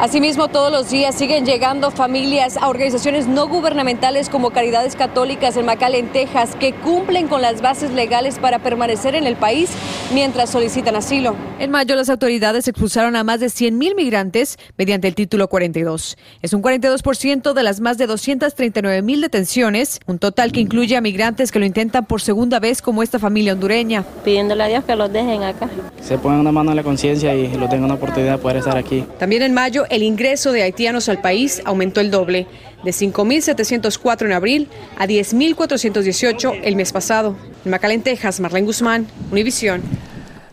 Asimismo, 0.00 0.48
todos 0.48 0.72
los 0.72 0.90
días 0.90 1.14
siguen 1.14 1.46
llegando 1.46 1.90
familias 1.92 2.56
a 2.56 2.68
organizaciones 2.68 3.28
no 3.28 3.48
gubernamentales 3.48 4.28
como 4.28 4.50
Caridades 4.50 4.96
Católicas 4.96 5.56
en 5.56 5.66
McAllen, 5.66 6.08
Texas, 6.12 6.56
que 6.58 6.72
cumplen 6.72 7.28
con 7.28 7.40
las 7.40 7.62
bases 7.62 7.92
legales 7.92 8.38
para 8.40 8.58
permanecer 8.58 9.14
en 9.14 9.26
el 9.26 9.36
país 9.36 9.70
mientras 10.12 10.50
solicitan 10.50 10.96
asilo. 10.96 11.36
En 11.60 11.70
mayo, 11.70 11.94
las 11.94 12.10
autoridades 12.10 12.66
expulsaron 12.66 13.14
a 13.14 13.22
más 13.22 13.38
de 13.38 13.46
100.000 13.46 13.94
migrantes 13.94 14.58
mediante 14.76 15.06
el 15.06 15.14
título 15.14 15.48
42. 15.48 16.18
Es 16.42 16.52
un 16.52 16.62
42% 16.62 17.52
de 17.52 17.62
las 17.62 17.80
más 17.80 17.96
de 17.96 18.08
239.000 18.08 19.20
detenciones, 19.20 20.00
un 20.06 20.18
total 20.18 20.50
que 20.50 20.60
incluye 20.60 20.96
a 20.96 21.00
migrantes 21.00 21.52
que 21.52 21.60
lo 21.60 21.66
intentan 21.66 22.04
por 22.04 22.20
segunda 22.20 22.58
vez 22.58 22.82
como 22.82 23.02
esta 23.02 23.20
familia 23.20 23.52
hondureña. 23.52 24.04
Pidiéndole 24.24 24.64
a 24.64 24.66
Dios 24.66 24.84
que 24.84 24.96
los 24.96 25.12
dejen 25.12 25.44
acá. 25.44 25.70
Se 26.02 26.18
pongan 26.18 26.40
una 26.40 26.52
mano 26.52 26.70
en 26.72 26.76
la 26.76 26.82
conciencia 26.82 27.32
y 27.34 27.54
lo 27.56 27.68
tengan 27.68 27.84
una 27.84 27.94
oportunidad 27.94 28.32
de 28.32 28.38
poder 28.38 28.56
estar 28.58 28.76
aquí. 28.76 29.04
También 29.18 29.42
en 29.42 29.54
mayo, 29.54 29.83
el 29.90 30.02
ingreso 30.02 30.52
de 30.52 30.62
haitianos 30.62 31.08
al 31.08 31.20
país 31.20 31.62
aumentó 31.64 32.00
el 32.00 32.10
doble, 32.10 32.46
de 32.84 32.90
5.704 32.90 34.26
en 34.26 34.32
abril 34.32 34.68
a 34.96 35.06
10.418 35.06 36.60
el 36.62 36.76
mes 36.76 36.92
pasado. 36.92 37.36
En 37.64 37.70
McAllen, 37.70 38.02
Texas, 38.02 38.40
Marlene 38.40 38.66
Guzmán, 38.66 39.06
Univisión. 39.30 39.82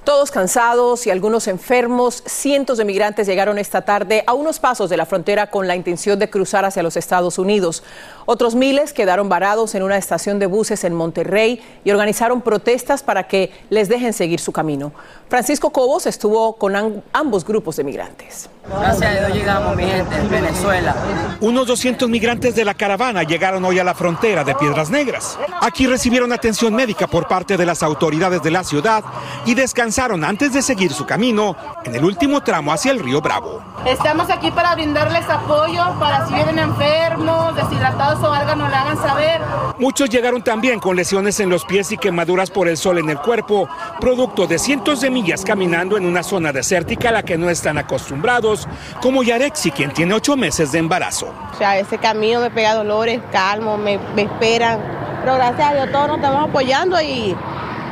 Todos 0.04 0.32
cansados 0.32 1.06
y 1.06 1.12
algunos 1.12 1.48
enfermos, 1.48 2.24
cientos 2.26 2.80
de 2.80 2.86
migrantes 2.86 3.28
llegaron 3.28 3.60
esta 3.60 3.84
tarde 3.84 4.24
a 4.26 4.34
unos 4.34 4.58
pasos 4.58 4.90
de 4.90 4.98
la 4.98 5.06
frontera 5.06 5.52
con 5.52 5.68
la 5.68 5.76
intención 5.76 6.18
de 6.18 6.28
cruzar 6.28 6.66
hacia 6.66 6.82
los 6.82 6.98
Estados 6.98 7.38
Unidos. 7.38 7.84
Otros 8.26 8.56
miles 8.56 8.94
quedaron 8.94 9.30
varados 9.30 9.76
en 9.76 9.84
una 9.84 9.98
estación 9.98 10.40
de 10.40 10.48
buses 10.48 10.84
en 10.86 10.96
Monterrey 10.96 11.62
y 11.84 11.92
organizaron 11.92 12.42
protestas 12.42 13.04
para 13.04 13.28
que 13.28 13.52
les 13.70 13.90
dejen 13.90 14.14
seguir 14.14 14.40
su 14.40 14.52
camino. 14.52 14.92
Francisco 15.30 15.70
Cobos 15.70 16.08
estuvo 16.08 16.54
con 16.54 17.04
ambos 17.14 17.46
grupos 17.46 17.76
de 17.76 17.84
migrantes. 17.84 18.50
Gracias 18.68 19.04
a 19.04 19.20
Dios 19.20 19.34
llegamos, 19.38 19.76
mi 19.76 19.84
gente, 19.84 20.16
en 20.16 20.30
Venezuela. 20.30 20.96
Unos 21.42 21.68
200 21.68 22.10
migrantes 22.10 22.56
de 22.56 22.66
la 22.66 22.74
caravana 22.74 23.24
llegaron 23.24 23.64
hoy 23.66 23.80
a 23.80 23.84
la 23.84 23.94
frontera 23.94 24.44
de 24.44 24.56
Piedras 24.56 24.90
Negras. 24.90 25.38
Aquí 25.62 25.88
recibieron 25.88 26.32
atención 26.32 26.74
médica 26.74 27.08
por 27.08 27.28
parte 27.28 27.56
de 27.56 27.66
las 27.66 27.84
autoridades 27.84 28.42
de 28.42 28.52
la 28.52 28.64
ciudad 28.64 29.04
y 29.46 29.54
descansaron 29.54 29.91
antes 30.00 30.54
de 30.54 30.62
seguir 30.62 30.94
su 30.94 31.06
camino 31.06 31.56
en 31.84 31.96
el 31.96 32.06
último 32.06 32.42
tramo 32.42 32.72
hacia 32.72 32.92
el 32.92 33.00
río 33.00 33.20
Bravo. 33.20 33.62
Estamos 33.86 34.30
aquí 34.30 34.50
para 34.52 34.74
brindarles 34.76 35.28
apoyo, 35.30 35.84
para 36.00 36.26
si 36.28 36.34
vienen 36.34 36.60
enfermos, 36.60 37.56
deshidratados 37.56 38.24
o 38.24 38.32
algo, 38.32 38.56
nos 38.56 38.70
lo 38.70 38.76
hagan 38.76 38.98
saber. 38.98 39.42
Muchos 39.80 40.10
llegaron 40.10 40.44
también 40.44 40.80
con 40.80 40.96
lesiones 40.96 41.40
en 41.42 41.50
los 41.50 41.66
pies 41.66 41.92
y 41.92 41.98
quemaduras 41.98 42.50
por 42.50 42.68
el 42.70 42.78
sol 42.78 43.00
en 43.00 43.10
el 43.10 43.18
cuerpo, 43.18 43.68
producto 44.00 44.48
de 44.48 44.60
cientos 44.60 45.02
de 45.02 45.10
millas 45.10 45.44
caminando 45.44 45.98
en 45.98 46.06
una 46.06 46.24
zona 46.24 46.54
desértica 46.54 47.10
a 47.10 47.12
la 47.12 47.24
que 47.24 47.38
no 47.38 47.50
están 47.50 47.78
acostumbrados, 47.78 48.68
como 49.02 49.24
Yarexi, 49.24 49.72
quien 49.72 49.92
tiene 49.92 50.14
ocho 50.14 50.38
meses 50.38 50.72
de 50.72 50.80
embarazo. 50.80 51.34
O 51.54 51.58
sea, 51.58 51.78
ese 51.78 51.98
camino 51.98 52.40
me 52.40 52.50
pega 52.50 52.76
dolores, 52.76 53.20
calmo, 53.32 53.78
me, 53.78 54.00
me 54.16 54.22
esperan. 54.24 54.80
Pero 55.22 55.36
gracias 55.36 55.70
a 55.70 55.74
Dios 55.74 55.92
todos 55.92 56.08
nos 56.08 56.18
estamos 56.18 56.50
apoyando 56.50 57.00
y 57.02 57.36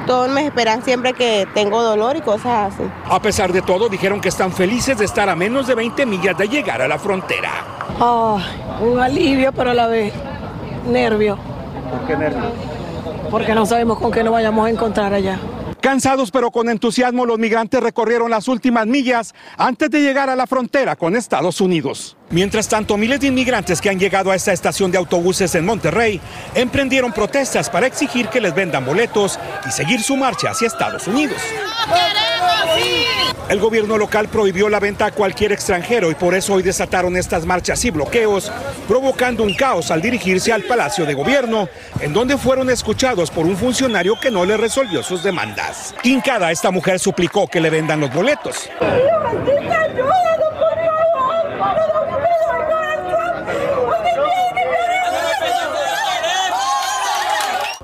todos 0.09 0.27
me 0.27 0.43
esperan 0.43 0.81
siempre 0.81 1.13
que 1.13 1.47
tengo 1.53 1.83
dolor 1.83 2.17
y 2.17 2.21
cosas 2.21 2.73
así. 2.73 2.83
A 3.07 3.21
pesar 3.21 3.53
de 3.53 3.61
todo, 3.61 3.89
dijeron 3.89 4.19
que 4.19 4.29
están 4.29 4.51
felices 4.51 4.97
de 4.97 5.05
estar 5.05 5.29
a 5.29 5.35
menos 5.35 5.67
de 5.67 5.75
20 5.75 6.03
millas 6.07 6.35
de 6.35 6.47
llegar 6.47 6.81
a 6.81 6.87
la 6.87 6.97
frontera. 6.97 7.51
Oh, 7.99 8.39
un 8.81 8.99
alivio, 8.99 9.51
pero 9.51 9.69
a 9.69 9.75
la 9.75 9.85
vez 9.85 10.11
nervio. 10.87 11.37
¿Por 11.91 12.07
qué 12.07 12.17
nervio? 12.17 12.41
Porque 13.29 13.53
no 13.53 13.67
sabemos 13.67 13.99
con 13.99 14.11
qué 14.11 14.23
nos 14.23 14.33
vayamos 14.33 14.65
a 14.65 14.71
encontrar 14.71 15.13
allá. 15.13 15.37
Cansados 15.81 16.29
pero 16.31 16.51
con 16.51 16.69
entusiasmo, 16.69 17.25
los 17.25 17.39
migrantes 17.39 17.81
recorrieron 17.81 18.29
las 18.29 18.48
últimas 18.48 18.86
millas 18.86 19.33
antes 19.57 19.89
de 19.89 20.01
llegar 20.01 20.29
a 20.29 20.36
la 20.36 20.45
frontera 20.45 20.95
con 20.95 21.15
Estados 21.15 21.62
Unidos. 21.62 22.17
Mientras 22.29 22.67
tanto, 22.67 22.98
miles 22.98 23.21
de 23.21 23.27
inmigrantes 23.27 23.79
que 23.79 23.89
han 23.89 23.98
llegado 23.98 24.31
a 24.31 24.36
esta 24.36 24.51
estación 24.51 24.91
de 24.91 24.98
autobuses 24.98 25.55
en 25.55 25.65
Monterrey 25.65 26.19
emprendieron 26.53 27.13
protestas 27.13 27.69
para 27.69 27.88
exigir 27.88 28.27
que 28.27 28.41
les 28.41 28.53
vendan 28.53 28.86
boletos 28.86 29.39
y 29.67 29.71
seguir 29.71 30.01
su 30.01 30.17
marcha 30.17 30.51
hacia 30.51 30.67
Estados 30.67 31.07
Unidos. 31.07 31.41
El 33.49 33.59
gobierno 33.59 33.97
local 33.97 34.27
prohibió 34.29 34.69
la 34.69 34.79
venta 34.79 35.07
a 35.07 35.11
cualquier 35.11 35.51
extranjero 35.51 36.11
y 36.11 36.15
por 36.15 36.35
eso 36.35 36.53
hoy 36.53 36.61
desataron 36.61 37.17
estas 37.17 37.47
marchas 37.47 37.83
y 37.83 37.89
bloqueos, 37.89 38.51
provocando 38.87 39.43
un 39.43 39.55
caos 39.55 39.89
al 39.89 40.03
dirigirse 40.03 40.53
al 40.53 40.61
Palacio 40.61 41.03
de 41.03 41.15
Gobierno, 41.15 41.67
en 41.99 42.13
donde 42.13 42.37
fueron 42.37 42.69
escuchados 42.69 43.31
por 43.31 43.47
un 43.47 43.57
funcionario 43.57 44.19
que 44.21 44.29
no 44.29 44.45
le 44.45 44.55
resolvió 44.55 45.01
sus 45.01 45.23
demandas. 45.23 45.95
Quincada, 46.03 46.51
esta 46.51 46.69
mujer 46.69 46.99
suplicó 46.99 47.47
que 47.47 47.59
le 47.59 47.71
vendan 47.71 47.99
los 47.99 48.13
boletos. 48.13 48.69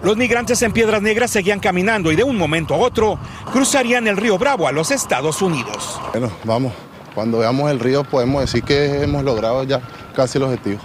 Los 0.06 0.18
migrantes 0.18 0.62
en 0.62 0.72
Piedras 0.72 1.02
Negras 1.02 1.32
seguían 1.32 1.60
caminando 1.60 2.12
y 2.12 2.16
de 2.16 2.24
un 2.24 2.38
momento 2.38 2.76
a 2.76 2.78
otro 2.78 3.18
cruzarían 3.52 4.08
el 4.08 4.18
río 4.18 4.38
Bravo 4.38 4.68
a 4.68 4.72
los 4.72 4.92
Estados 4.92 5.42
Unidos. 5.42 6.00
Bueno, 6.12 6.30
vamos, 6.44 6.74
cuando 7.16 7.40
veamos 7.40 7.72
el 7.72 7.80
río 7.80 8.04
podemos 8.04 8.42
decir 8.42 8.62
que 8.62 9.02
hemos 9.02 9.24
logrado 9.24 9.64
ya 9.64 9.82
casi 10.16 10.38
el 10.38 10.44
objetivo. 10.44 10.78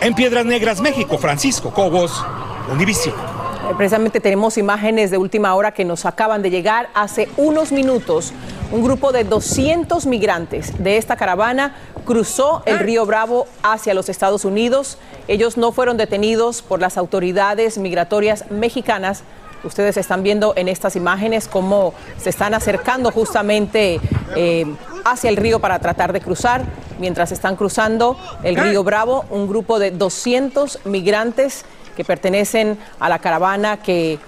En 0.00 0.14
Piedras 0.14 0.46
Negras, 0.46 0.80
México, 0.80 1.18
Francisco 1.18 1.70
Cobos, 1.70 2.24
Univision. 2.72 3.12
Eh, 3.16 3.74
precisamente 3.76 4.20
tenemos 4.20 4.56
imágenes 4.56 5.10
de 5.10 5.18
última 5.18 5.52
hora 5.56 5.72
que 5.72 5.84
nos 5.84 6.06
acaban 6.06 6.40
de 6.40 6.50
llegar 6.50 6.90
hace 6.94 7.28
unos 7.36 7.72
minutos. 7.72 8.32
Un 8.72 8.84
grupo 8.84 9.10
de 9.10 9.24
200 9.24 10.06
migrantes 10.06 10.80
de 10.82 10.96
esta 10.96 11.16
caravana 11.16 11.74
cruzó 12.04 12.62
el 12.66 12.78
río 12.78 13.04
Bravo 13.04 13.48
hacia 13.64 13.94
los 13.94 14.08
Estados 14.08 14.44
Unidos. 14.44 14.96
Ellos 15.26 15.56
no 15.56 15.72
fueron 15.72 15.96
detenidos 15.96 16.62
por 16.62 16.80
las 16.80 16.96
autoridades 16.96 17.78
migratorias 17.78 18.48
mexicanas. 18.48 19.24
Ustedes 19.64 19.96
están 19.96 20.22
viendo 20.22 20.52
en 20.56 20.68
estas 20.68 20.94
imágenes 20.94 21.48
cómo 21.48 21.94
se 22.16 22.30
están 22.30 22.54
acercando 22.54 23.10
justamente 23.10 24.00
eh, 24.36 24.66
hacia 25.04 25.30
el 25.30 25.36
río 25.36 25.58
para 25.58 25.80
tratar 25.80 26.12
de 26.12 26.20
cruzar. 26.20 26.62
Mientras 27.00 27.32
están 27.32 27.56
cruzando 27.56 28.16
el 28.44 28.54
río 28.54 28.84
Bravo, 28.84 29.24
un 29.30 29.48
grupo 29.48 29.80
de 29.80 29.90
200 29.90 30.86
migrantes 30.86 31.64
que 31.96 32.04
pertenecen 32.04 32.78
a 33.00 33.08
la 33.08 33.18
caravana 33.18 33.78
que 33.78 34.20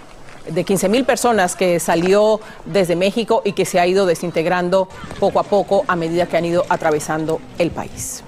de 0.49 0.65
15 0.65 0.89
mil 0.89 1.05
personas 1.05 1.57
que 1.57 1.81
salió 1.81 2.41
desde 2.65 2.97
México 2.97 3.43
y 3.45 3.53
que 3.53 3.65
se 3.65 3.81
ha 3.81 3.87
ido 3.87 4.07
desintegrando 4.07 4.89
poco 5.21 5.41
a 5.41 5.45
poco 5.45 5.85
a 5.89 5.97
medida 5.97 6.27
que 6.27 6.37
han 6.37 6.45
ido 6.45 6.65
atravesando 6.69 7.41
el 7.59 7.71
país. 7.71 8.23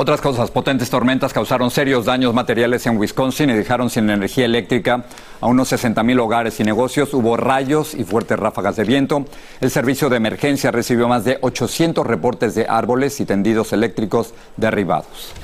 Otras 0.00 0.22
cosas, 0.22 0.50
potentes 0.50 0.88
tormentas 0.88 1.34
causaron 1.34 1.70
serios 1.70 2.06
daños 2.06 2.32
materiales 2.32 2.86
en 2.86 2.96
Wisconsin 2.96 3.50
y 3.50 3.52
dejaron 3.52 3.90
sin 3.90 4.08
energía 4.08 4.46
eléctrica 4.46 5.04
a 5.42 5.46
unos 5.46 5.68
60 5.68 6.02
mil 6.04 6.18
hogares 6.20 6.58
y 6.58 6.64
negocios. 6.64 7.12
Hubo 7.12 7.36
rayos 7.36 7.94
y 7.94 8.04
fuertes 8.04 8.38
ráfagas 8.38 8.76
de 8.76 8.84
viento. 8.84 9.26
El 9.60 9.70
servicio 9.70 10.08
de 10.08 10.16
emergencia 10.16 10.70
recibió 10.70 11.06
más 11.06 11.26
de 11.26 11.36
800 11.42 12.06
reportes 12.06 12.54
de 12.54 12.66
árboles 12.66 13.20
y 13.20 13.26
tendidos 13.26 13.74
eléctricos 13.74 14.32
derribados. 14.56 15.34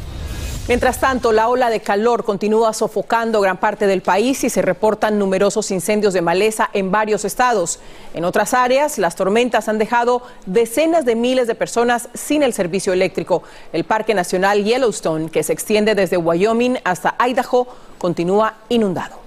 Mientras 0.68 0.98
tanto, 0.98 1.30
la 1.30 1.48
ola 1.48 1.70
de 1.70 1.78
calor 1.78 2.24
continúa 2.24 2.72
sofocando 2.72 3.40
gran 3.40 3.56
parte 3.56 3.86
del 3.86 4.02
país 4.02 4.42
y 4.42 4.50
se 4.50 4.62
reportan 4.62 5.16
numerosos 5.16 5.70
incendios 5.70 6.12
de 6.12 6.22
maleza 6.22 6.70
en 6.72 6.90
varios 6.90 7.24
estados. 7.24 7.78
En 8.14 8.24
otras 8.24 8.52
áreas, 8.52 8.98
las 8.98 9.14
tormentas 9.14 9.68
han 9.68 9.78
dejado 9.78 10.22
decenas 10.44 11.04
de 11.04 11.14
miles 11.14 11.46
de 11.46 11.54
personas 11.54 12.08
sin 12.14 12.42
el 12.42 12.52
servicio 12.52 12.92
eléctrico. 12.92 13.44
El 13.72 13.84
Parque 13.84 14.12
Nacional 14.12 14.64
Yellowstone, 14.64 15.30
que 15.30 15.44
se 15.44 15.52
extiende 15.52 15.94
desde 15.94 16.16
Wyoming 16.16 16.78
hasta 16.82 17.14
Idaho, 17.20 17.68
continúa 17.98 18.54
inundado. 18.68 19.25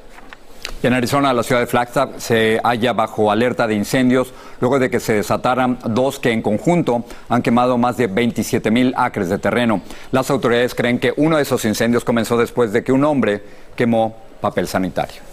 Y 0.82 0.88
en 0.88 0.94
Arizona, 0.94 1.34
la 1.34 1.44
ciudad 1.44 1.60
de 1.60 1.68
Flagstaff 1.68 2.12
se 2.18 2.62
halla 2.64 2.94
bajo 2.94 3.32
alerta 3.32 3.68
de 3.68 3.76
incendios 3.76 4.34
luego 4.62 4.80
de 4.80 4.90
que 4.90 5.02
se 5.02 5.14
desataran 5.14 5.78
dos 5.84 6.20
que 6.20 6.32
en 6.32 6.42
conjunto 6.42 7.04
han 7.28 7.42
quemado 7.42 7.78
más 7.78 7.98
de 7.98 8.08
27 8.08 8.72
mil 8.72 8.94
acres 8.96 9.28
de 9.30 9.40
terreno. 9.40 9.82
Las 10.12 10.30
autoridades 10.30 10.76
creen 10.76 11.00
que 11.00 11.14
uno 11.18 11.36
de 11.36 11.44
esos 11.44 11.66
incendios 11.66 12.06
comenzó 12.06 12.38
después 12.38 12.72
de 12.72 12.84
que 12.84 12.94
un 12.94 13.04
hombre 13.04 13.44
quemó 13.76 14.16
papel 14.40 14.68
sanitario. 14.68 15.29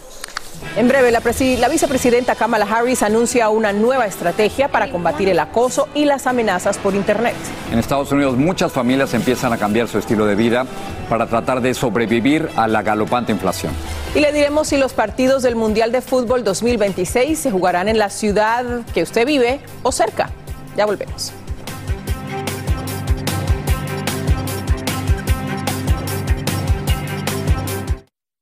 En 0.75 0.87
breve, 0.87 1.11
la, 1.11 1.21
la, 1.59 1.69
vicepresidenta 1.69 2.35
Kamala 2.35 2.65
Harris 2.65 3.01
anuncia 3.01 3.49
una 3.49 3.73
nueva 3.73 4.05
estrategia 4.05 4.67
para 4.67 4.91
combatir 4.91 5.29
el 5.29 5.39
acoso 5.39 5.87
y 5.95 6.05
las 6.05 6.27
amenazas 6.27 6.77
por 6.77 6.93
Internet. 6.93 7.35
En 7.71 7.79
Estados 7.79 8.11
Unidos 8.11 8.37
muchas 8.37 8.71
familias 8.71 9.13
empiezan 9.13 9.53
a 9.53 9.57
cambiar 9.57 9.87
su 9.87 9.97
estilo 9.97 10.25
de 10.25 10.35
vida 10.35 10.65
para 11.09 11.27
tratar 11.27 11.61
de 11.61 11.73
sobrevivir 11.73 12.49
a 12.55 12.67
la 12.67 12.83
galopante 12.83 13.31
inflación. 13.31 13.73
Y 14.13 14.19
le 14.19 14.31
diremos 14.31 14.67
si 14.67 14.77
los 14.77 14.93
partidos 14.93 15.43
del 15.43 15.55
Mundial 15.55 15.91
de 15.91 16.01
Fútbol 16.01 16.43
2026 16.43 17.39
se 17.39 17.51
jugarán 17.51 17.87
en 17.87 17.97
la 17.97 18.09
ciudad 18.09 18.81
que 18.93 19.03
usted 19.03 19.25
vive 19.25 19.59
o 19.83 19.91
cerca. 19.91 20.29
Ya 20.75 20.85
volvemos. 20.85 21.33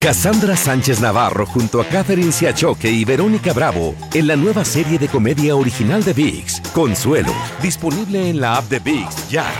Cassandra 0.06 0.56
Sánchez 0.56 1.02
Navarro 1.02 1.48
junto 1.48 1.82
a 1.82 1.86
Catherine 1.86 2.32
Siachoque 2.32 2.88
y 2.88 3.04
Verónica 3.06 3.54
Bravo 3.54 3.96
en 4.14 4.28
la 4.28 4.36
nueva 4.36 4.64
serie 4.64 5.00
de 5.00 5.08
comedia 5.08 5.56
original 5.56 6.04
de 6.04 6.14
VIX, 6.14 6.62
Consuelo, 6.76 7.34
disponible 7.60 8.30
en 8.30 8.40
la 8.40 8.58
app 8.58 8.66
de 8.66 8.78
VIX 8.78 9.30
ya. 9.32 9.52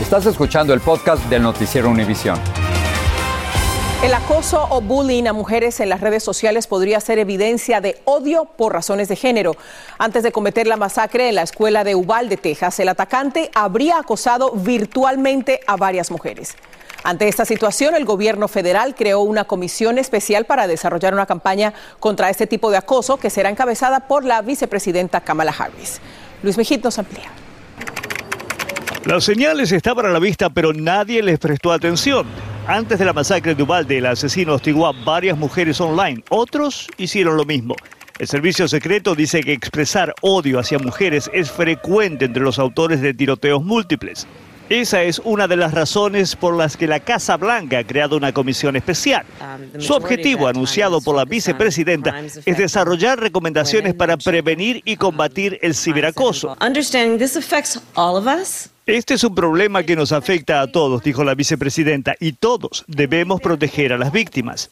Estás 0.00 0.24
escuchando 0.24 0.72
el 0.72 0.80
podcast 0.80 1.22
del 1.26 1.42
noticiero 1.42 1.90
Univisión. 1.90 2.40
El 4.02 4.14
acoso 4.14 4.66
o 4.70 4.80
bullying 4.80 5.26
a 5.26 5.34
mujeres 5.34 5.78
en 5.80 5.90
las 5.90 6.00
redes 6.00 6.22
sociales 6.22 6.66
podría 6.66 7.00
ser 7.00 7.18
evidencia 7.18 7.82
de 7.82 8.00
odio 8.06 8.46
por 8.46 8.72
razones 8.72 9.08
de 9.08 9.16
género. 9.16 9.56
Antes 9.98 10.22
de 10.22 10.32
cometer 10.32 10.66
la 10.66 10.78
masacre 10.78 11.28
en 11.28 11.34
la 11.34 11.42
escuela 11.42 11.84
de 11.84 11.94
Uvalde, 11.96 12.38
Texas, 12.38 12.80
el 12.80 12.88
atacante 12.88 13.50
habría 13.54 13.98
acosado 13.98 14.52
virtualmente 14.52 15.60
a 15.66 15.76
varias 15.76 16.10
mujeres. 16.10 16.56
Ante 17.02 17.28
esta 17.28 17.44
situación, 17.44 17.94
el 17.94 18.04
gobierno 18.04 18.46
federal 18.46 18.94
creó 18.94 19.20
una 19.20 19.44
comisión 19.44 19.98
especial 19.98 20.44
para 20.44 20.66
desarrollar 20.66 21.14
una 21.14 21.26
campaña 21.26 21.72
contra 21.98 22.28
este 22.28 22.46
tipo 22.46 22.70
de 22.70 22.76
acoso 22.76 23.16
que 23.16 23.30
será 23.30 23.48
encabezada 23.48 24.00
por 24.08 24.24
la 24.24 24.42
vicepresidenta 24.42 25.20
Kamala 25.20 25.54
Harris. 25.56 26.00
Luis 26.42 26.58
Mejit 26.58 26.84
nos 26.84 26.98
amplía. 26.98 27.30
Las 29.06 29.24
señales 29.24 29.72
estaban 29.72 30.04
a 30.04 30.10
la 30.10 30.18
vista, 30.18 30.50
pero 30.50 30.74
nadie 30.74 31.22
les 31.22 31.38
prestó 31.38 31.72
atención. 31.72 32.26
Antes 32.66 32.98
de 32.98 33.06
la 33.06 33.14
masacre 33.14 33.54
de 33.54 33.62
Ubalde, 33.62 33.98
el 33.98 34.06
asesino 34.06 34.54
hostigó 34.54 34.86
a 34.86 34.92
varias 34.92 35.38
mujeres 35.38 35.80
online. 35.80 36.22
Otros 36.28 36.86
hicieron 36.98 37.36
lo 37.38 37.46
mismo. 37.46 37.74
El 38.18 38.28
servicio 38.28 38.68
secreto 38.68 39.14
dice 39.14 39.40
que 39.40 39.54
expresar 39.54 40.14
odio 40.20 40.58
hacia 40.58 40.78
mujeres 40.78 41.30
es 41.32 41.50
frecuente 41.50 42.26
entre 42.26 42.42
los 42.42 42.58
autores 42.58 43.00
de 43.00 43.14
tiroteos 43.14 43.64
múltiples. 43.64 44.26
Esa 44.70 45.02
es 45.02 45.20
una 45.24 45.48
de 45.48 45.56
las 45.56 45.74
razones 45.74 46.36
por 46.36 46.56
las 46.56 46.76
que 46.76 46.86
la 46.86 47.00
Casa 47.00 47.36
Blanca 47.36 47.80
ha 47.80 47.84
creado 47.84 48.16
una 48.16 48.32
comisión 48.32 48.76
especial. 48.76 49.26
Su 49.80 49.94
objetivo, 49.94 50.46
anunciado 50.46 51.00
por 51.00 51.16
la 51.16 51.24
vicepresidenta, 51.24 52.20
es 52.20 52.56
desarrollar 52.56 53.18
recomendaciones 53.18 53.94
para 53.94 54.16
prevenir 54.16 54.80
y 54.84 54.94
combatir 54.94 55.58
el 55.62 55.74
ciberacoso. 55.74 56.56
Este 58.86 59.14
es 59.14 59.24
un 59.24 59.34
problema 59.34 59.82
que 59.82 59.96
nos 59.96 60.12
afecta 60.12 60.60
a 60.60 60.70
todos, 60.70 61.02
dijo 61.02 61.24
la 61.24 61.34
vicepresidenta, 61.34 62.14
y 62.20 62.34
todos 62.34 62.84
debemos 62.86 63.40
proteger 63.40 63.92
a 63.92 63.98
las 63.98 64.12
víctimas. 64.12 64.70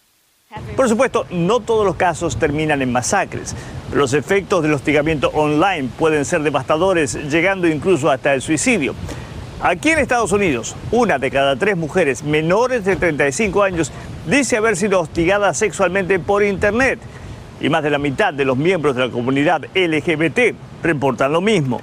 Por 0.76 0.88
supuesto, 0.88 1.26
no 1.30 1.58
todos 1.58 1.84
los 1.84 1.96
casos 1.96 2.38
terminan 2.38 2.82
en 2.82 2.92
masacres. 2.92 3.56
Los 3.92 4.14
efectos 4.14 4.62
del 4.62 4.74
hostigamiento 4.74 5.30
online 5.30 5.88
pueden 5.98 6.24
ser 6.24 6.42
devastadores, 6.42 7.14
llegando 7.30 7.66
incluso 7.66 8.10
hasta 8.10 8.32
el 8.32 8.42
suicidio. 8.42 8.94
Aquí 9.60 9.90
en 9.90 9.98
Estados 9.98 10.30
Unidos, 10.30 10.76
una 10.92 11.18
de 11.18 11.32
cada 11.32 11.56
tres 11.56 11.76
mujeres 11.76 12.22
menores 12.22 12.84
de 12.84 12.94
35 12.94 13.64
años 13.64 13.90
dice 14.28 14.56
haber 14.56 14.76
sido 14.76 15.00
hostigada 15.00 15.52
sexualmente 15.52 16.20
por 16.20 16.44
Internet. 16.44 17.00
Y 17.60 17.68
más 17.68 17.82
de 17.82 17.90
la 17.90 17.98
mitad 17.98 18.32
de 18.32 18.44
los 18.44 18.56
miembros 18.56 18.94
de 18.94 19.06
la 19.06 19.12
comunidad 19.12 19.64
LGBT 19.74 20.54
reportan 20.80 21.32
lo 21.32 21.40
mismo. 21.40 21.80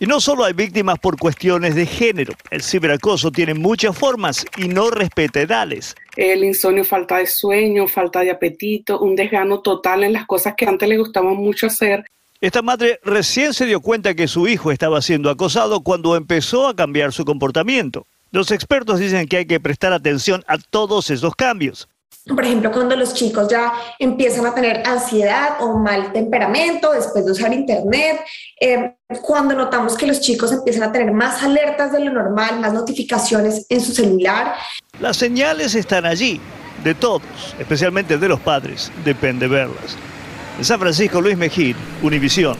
Y 0.00 0.06
no 0.06 0.20
solo 0.20 0.46
hay 0.46 0.54
víctimas 0.54 0.98
por 0.98 1.18
cuestiones 1.18 1.74
de 1.74 1.84
género, 1.84 2.32
el 2.50 2.62
ciberacoso 2.62 3.30
tiene 3.30 3.52
muchas 3.52 3.96
formas 3.96 4.46
y 4.56 4.68
no 4.68 4.90
respeta 4.90 5.42
edades. 5.42 5.94
El 6.16 6.42
insomnio, 6.42 6.82
falta 6.82 7.18
de 7.18 7.26
sueño, 7.26 7.86
falta 7.88 8.20
de 8.20 8.30
apetito, 8.30 8.98
un 9.00 9.16
desgano 9.16 9.60
total 9.60 10.02
en 10.02 10.14
las 10.14 10.24
cosas 10.24 10.54
que 10.56 10.64
antes 10.64 10.88
le 10.88 10.96
gustaba 10.96 11.34
mucho 11.34 11.66
hacer. 11.66 12.06
Esta 12.42 12.60
madre 12.60 12.98
recién 13.04 13.54
se 13.54 13.66
dio 13.66 13.80
cuenta 13.80 14.14
que 14.14 14.26
su 14.26 14.48
hijo 14.48 14.72
estaba 14.72 15.00
siendo 15.00 15.30
acosado 15.30 15.84
cuando 15.84 16.16
empezó 16.16 16.66
a 16.66 16.74
cambiar 16.74 17.12
su 17.12 17.24
comportamiento. 17.24 18.04
Los 18.32 18.50
expertos 18.50 18.98
dicen 18.98 19.28
que 19.28 19.36
hay 19.36 19.46
que 19.46 19.60
prestar 19.60 19.92
atención 19.92 20.42
a 20.48 20.58
todos 20.58 21.08
esos 21.10 21.36
cambios. 21.36 21.88
Por 22.26 22.44
ejemplo, 22.44 22.72
cuando 22.72 22.96
los 22.96 23.14
chicos 23.14 23.46
ya 23.48 23.72
empiezan 24.00 24.44
a 24.44 24.52
tener 24.56 24.82
ansiedad 24.84 25.58
o 25.60 25.78
mal 25.78 26.12
temperamento 26.12 26.90
después 26.90 27.24
de 27.24 27.30
usar 27.30 27.52
Internet, 27.52 28.22
eh, 28.60 28.96
cuando 29.22 29.54
notamos 29.54 29.96
que 29.96 30.08
los 30.08 30.20
chicos 30.20 30.50
empiezan 30.50 30.82
a 30.82 30.90
tener 30.90 31.12
más 31.12 31.44
alertas 31.44 31.92
de 31.92 32.00
lo 32.00 32.12
normal, 32.12 32.58
más 32.58 32.72
notificaciones 32.72 33.66
en 33.68 33.80
su 33.80 33.92
celular. 33.92 34.56
Las 34.98 35.16
señales 35.16 35.76
están 35.76 36.06
allí, 36.06 36.40
de 36.82 36.96
todos, 36.96 37.22
especialmente 37.60 38.18
de 38.18 38.28
los 38.28 38.40
padres, 38.40 38.90
depende 39.04 39.46
verlas. 39.46 39.96
En 40.58 40.64
San 40.64 40.78
Francisco, 40.78 41.20
Luis 41.20 41.36
Mejía, 41.36 41.74
Univisión. 42.02 42.56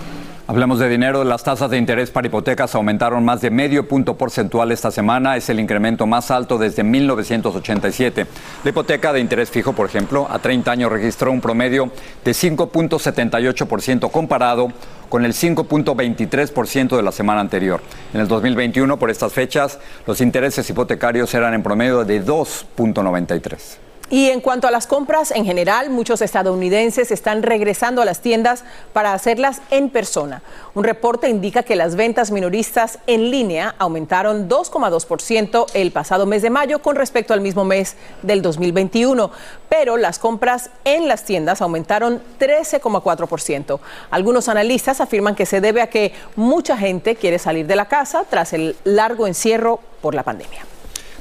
Hablemos 0.47 0.79
de 0.79 0.89
dinero. 0.89 1.25
Las 1.25 1.45
tasas 1.45 1.71
de 1.71 1.79
interés 1.79 2.11
para 2.11 2.27
hipotecas 2.27 2.75
aumentaron 2.75 3.25
más 3.25 3.41
de 3.41 3.51
medio 3.51 3.87
punto 3.87 4.17
porcentual 4.17 4.73
esta 4.73 4.91
semana. 4.91 5.37
Es 5.37 5.49
el 5.51 5.61
incremento 5.61 6.07
más 6.07 6.31
alto 6.31 6.59
desde 6.59 6.83
1987. 6.83 8.27
La 8.65 8.71
hipoteca 8.71 9.13
de 9.13 9.21
interés 9.21 9.51
fijo, 9.51 9.73
por 9.73 9.87
ejemplo, 9.87 10.27
a 10.29 10.41
30 10.41 10.71
años 10.71 10.91
registró 10.91 11.31
un 11.31 11.41
promedio 11.41 11.93
de 12.25 12.33
5.78% 12.33 14.11
comparado 14.11 14.73
con 15.09 15.25
el 15.25 15.33
5.23% 15.33 16.97
de 16.97 17.03
la 17.03 17.13
semana 17.13 17.41
anterior. 17.41 17.81
En 18.13 18.21
el 18.21 18.29
2021, 18.29 18.99
por 18.99 19.11
estas 19.11 19.33
fechas, 19.33 19.79
los 20.07 20.21
intereses 20.21 20.69
hipotecarios 20.69 21.33
eran 21.35 21.55
en 21.55 21.63
promedio 21.63 22.05
de 22.05 22.25
2.93%. 22.25 23.92
Y 24.13 24.29
en 24.29 24.43
cuanto 24.43 24.69
a 24.69 24.71
las 24.71 24.87
compras 24.87 25.31
en 25.31 25.47
general, 25.47 25.89
muchos 25.89 26.21
estadounidenses 26.21 27.11
están 27.11 27.43
regresando 27.43 28.03
a 28.03 28.05
las 28.05 28.21
tiendas 28.21 28.63
para 28.93 29.15
hacerlas 29.15 29.63
en 29.71 29.89
persona. 29.89 30.43
Un 30.75 30.85
reporte 30.85 31.31
indica 31.31 31.63
que 31.63 31.77
las 31.77 31.97
ventas 31.97 32.31
minoristas 32.31 32.99
en 33.07 33.31
línea 33.31 33.75
aumentaron 33.79 34.51
2,2% 34.51 35.65
el 35.73 35.93
pasado 35.93 36.27
mes 36.27 36.43
de 36.43 36.51
mayo 36.51 36.83
con 36.83 36.97
respecto 36.97 37.33
al 37.33 37.41
mismo 37.41 37.65
mes 37.65 37.97
del 38.21 38.43
2021, 38.43 39.31
pero 39.71 39.97
las 39.97 40.19
compras 40.19 40.69
en 40.85 41.09
las 41.09 41.25
tiendas 41.25 41.63
aumentaron 41.63 42.21
13,4%. 42.39 43.81
Algunos 44.11 44.51
analistas 44.51 45.01
afirman 45.01 45.35
que 45.35 45.47
se 45.47 45.63
debe 45.63 45.81
a 45.81 45.87
que 45.87 46.13
mucha 46.37 46.77
gente 46.77 47.17
quiere 47.17 47.39
salir 47.39 47.67
de 47.67 47.77
la 47.77 47.89
casa 47.89 48.27
tras 48.29 48.53
el 48.53 48.77
largo 48.85 49.27
encierro 49.27 49.81
por 50.03 50.15
la 50.15 50.23
pandemia. 50.23 50.67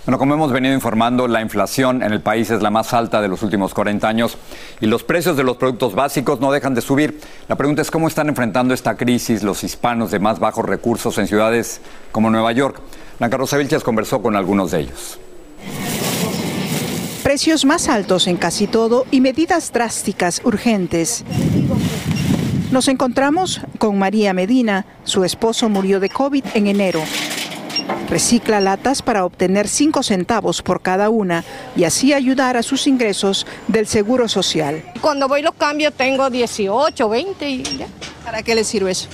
Bueno, 0.06 0.18
como 0.18 0.34
hemos 0.34 0.52
venido 0.52 0.74
informando, 0.74 1.28
la 1.28 1.42
inflación 1.42 2.02
en 2.02 2.12
el 2.12 2.22
país 2.22 2.50
es 2.50 2.64
la 2.64 2.72
más 2.72 2.92
alta 2.92 3.22
de 3.22 3.28
los 3.28 3.44
últimos 3.44 3.76
40 3.76 4.08
años 4.08 4.36
y 4.80 4.88
los 4.88 5.04
precios 5.04 5.38
de 5.38 5.44
los 5.44 5.58
productos 5.58 5.94
básicos 5.94 6.40
no 6.40 6.52
dejan 6.52 6.74
de 6.74 6.82
subir. 6.82 7.20
La 7.48 7.56
pregunta 7.56 7.84
es 7.84 7.92
cómo 7.92 8.08
están 8.08 8.28
enfrentando 8.28 8.74
esta 8.74 8.98
crisis 8.98 9.44
los 9.44 9.64
hispanos 9.64 10.10
de 10.10 10.18
más 10.18 10.40
bajos 10.40 10.66
recursos 10.66 11.20
en 11.20 11.28
ciudades 11.28 11.82
como 12.12 12.32
Nueva 12.32 12.52
York. 12.52 12.82
Blanca 13.20 13.38
Rosa 13.38 13.58
Vilches 13.58 13.84
conversó 13.84 14.24
con 14.24 14.36
algunos 14.36 14.72
de 14.72 14.80
ellos. 14.80 15.20
Precios 17.22 17.64
más 17.64 17.88
altos 17.88 18.26
en 18.26 18.38
casi 18.38 18.66
todo 18.66 19.06
y 19.12 19.22
medidas 19.22 19.72
drásticas 19.72 20.42
urgentes. 20.44 21.24
Nos 22.72 22.88
encontramos 22.88 23.62
con 23.78 24.00
María 24.00 24.34
Medina. 24.34 24.88
Su 25.04 25.24
esposo 25.24 25.70
murió 25.70 26.00
de 26.00 26.10
COVID 26.10 26.44
en 26.56 26.66
enero. 26.66 27.02
Recicla 28.12 28.60
latas 28.60 29.02
para 29.02 29.24
obtener 29.24 29.70
5 29.70 30.04
centavos 30.04 30.62
por 30.62 30.82
cada 30.82 31.10
una 31.10 31.46
y 31.78 31.86
así 31.86 32.12
ayudar 32.12 32.58
a 32.58 32.62
sus 32.62 32.86
ingresos 32.86 33.48
del 33.70 33.88
Seguro 33.88 34.28
Social. 34.28 34.84
Cuando 35.00 35.30
voy 35.30 35.42
los 35.42 35.54
cambios 35.54 35.94
tengo 35.94 36.30
18, 36.30 37.08
20 37.08 37.50
y 37.50 37.64
ya. 37.64 37.88
¿Para 38.26 38.44
qué 38.44 38.54
le 38.54 38.66
sirve 38.66 38.92
eso? 38.92 39.08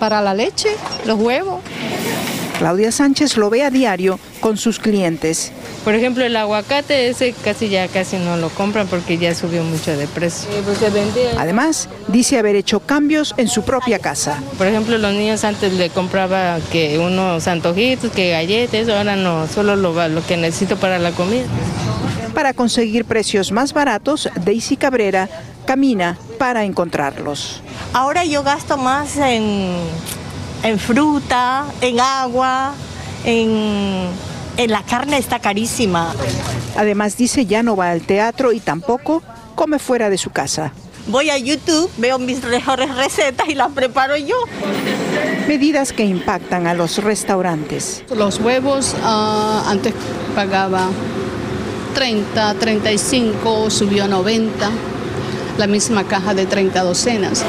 Para 0.00 0.20
la 0.20 0.34
leche, 0.34 0.70
los 1.06 1.20
huevos. 1.20 1.60
Claudia 2.58 2.90
Sánchez 2.90 3.36
lo 3.36 3.48
ve 3.48 3.62
a 3.62 3.70
diario 3.70 4.18
con 4.40 4.56
sus 4.56 4.80
clientes. 4.80 5.52
Por 5.84 5.94
ejemplo, 5.94 6.24
el 6.24 6.34
aguacate 6.34 7.08
ese 7.08 7.34
casi 7.44 7.68
ya 7.68 7.88
casi 7.88 8.16
no 8.16 8.38
lo 8.38 8.48
compran 8.48 8.86
porque 8.86 9.18
ya 9.18 9.34
subió 9.34 9.62
mucho 9.62 9.94
de 9.94 10.06
precio. 10.06 10.48
Pues 10.64 10.78
Además, 11.36 11.90
dice 12.08 12.38
haber 12.38 12.56
hecho 12.56 12.80
cambios 12.80 13.34
en 13.36 13.48
su 13.48 13.64
propia 13.64 13.98
casa. 13.98 14.42
Por 14.56 14.66
ejemplo, 14.66 14.96
los 14.96 15.12
niños 15.12 15.44
antes 15.44 15.74
le 15.74 15.90
compraba 15.90 16.58
que 16.72 16.98
unos 16.98 17.46
antojitos, 17.46 18.10
que 18.12 18.30
galletas, 18.30 18.88
ahora 18.88 19.14
no, 19.14 19.46
solo 19.46 19.76
lo, 19.76 20.08
lo 20.08 20.26
que 20.26 20.38
necesito 20.38 20.78
para 20.78 20.98
la 20.98 21.12
comida. 21.12 21.44
Para 22.32 22.54
conseguir 22.54 23.04
precios 23.04 23.52
más 23.52 23.74
baratos, 23.74 24.30
Daisy 24.42 24.78
Cabrera 24.78 25.28
camina 25.66 26.16
para 26.38 26.64
encontrarlos. 26.64 27.60
Ahora 27.92 28.24
yo 28.24 28.42
gasto 28.42 28.78
más 28.78 29.18
en, 29.18 29.76
en 30.62 30.78
fruta, 30.78 31.66
en 31.82 32.00
agua, 32.00 32.72
en 33.24 34.08
la 34.56 34.82
carne 34.82 35.18
está 35.18 35.38
carísima. 35.38 36.14
Además 36.76 37.16
dice 37.16 37.46
ya 37.46 37.62
no 37.62 37.76
va 37.76 37.90
al 37.90 38.02
teatro 38.02 38.52
y 38.52 38.60
tampoco 38.60 39.22
come 39.54 39.78
fuera 39.78 40.10
de 40.10 40.18
su 40.18 40.30
casa. 40.30 40.72
Voy 41.06 41.28
a 41.28 41.36
YouTube, 41.36 41.90
veo 41.98 42.18
mis 42.18 42.42
mejores 42.44 42.94
recetas 42.96 43.48
y 43.48 43.54
las 43.54 43.72
preparo 43.72 44.16
yo. 44.16 44.36
Medidas 45.46 45.92
que 45.92 46.04
impactan 46.04 46.66
a 46.66 46.72
los 46.72 47.02
restaurantes. 47.04 48.04
Los 48.14 48.40
huevos 48.40 48.96
ah, 49.02 49.64
antes 49.66 49.92
pagaba 50.34 50.88
30, 51.94 52.54
35, 52.54 53.70
subió 53.70 54.04
a 54.04 54.08
90 54.08 54.70
la 55.58 55.66
misma 55.66 56.04
caja 56.04 56.34
de 56.34 56.46
30 56.46 56.82
docenas. 56.82 57.44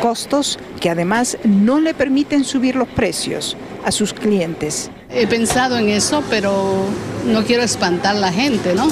Costos 0.00 0.58
que 0.80 0.90
además 0.90 1.38
no 1.44 1.80
le 1.80 1.94
permiten 1.94 2.44
subir 2.44 2.76
los 2.76 2.88
precios 2.88 3.56
a 3.84 3.90
sus 3.90 4.12
clientes. 4.12 4.90
He 5.16 5.28
pensado 5.28 5.78
en 5.78 5.90
eso, 5.90 6.24
pero 6.28 6.86
no 7.24 7.44
quiero 7.44 7.62
espantar 7.62 8.16
a 8.16 8.18
la 8.18 8.32
gente, 8.32 8.74
¿no? 8.74 8.88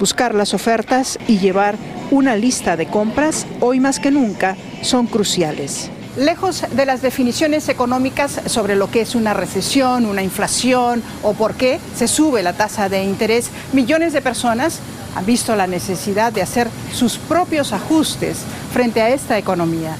Buscar 0.00 0.34
las 0.34 0.54
ofertas 0.54 1.20
y 1.28 1.38
llevar 1.38 1.76
una 2.10 2.34
lista 2.34 2.76
de 2.76 2.86
compras, 2.86 3.46
hoy 3.60 3.78
más 3.78 4.00
que 4.00 4.10
nunca, 4.10 4.56
son 4.82 5.06
cruciales. 5.06 5.90
Lejos 6.16 6.64
de 6.72 6.84
las 6.84 7.00
definiciones 7.00 7.68
económicas 7.68 8.40
sobre 8.46 8.74
lo 8.74 8.90
que 8.90 9.02
es 9.02 9.14
una 9.14 9.34
recesión, 9.34 10.04
una 10.04 10.24
inflación 10.24 11.00
o 11.22 11.32
por 11.32 11.54
qué 11.54 11.78
se 11.94 12.08
sube 12.08 12.42
la 12.42 12.54
tasa 12.54 12.88
de 12.88 13.04
interés, 13.04 13.50
millones 13.72 14.12
de 14.12 14.20
personas 14.20 14.80
han 15.14 15.24
visto 15.24 15.54
la 15.54 15.68
necesidad 15.68 16.32
de 16.32 16.42
hacer 16.42 16.68
sus 16.92 17.18
propios 17.18 17.72
ajustes 17.72 18.38
frente 18.72 19.00
a 19.00 19.10
esta 19.10 19.38
economía. 19.38 19.94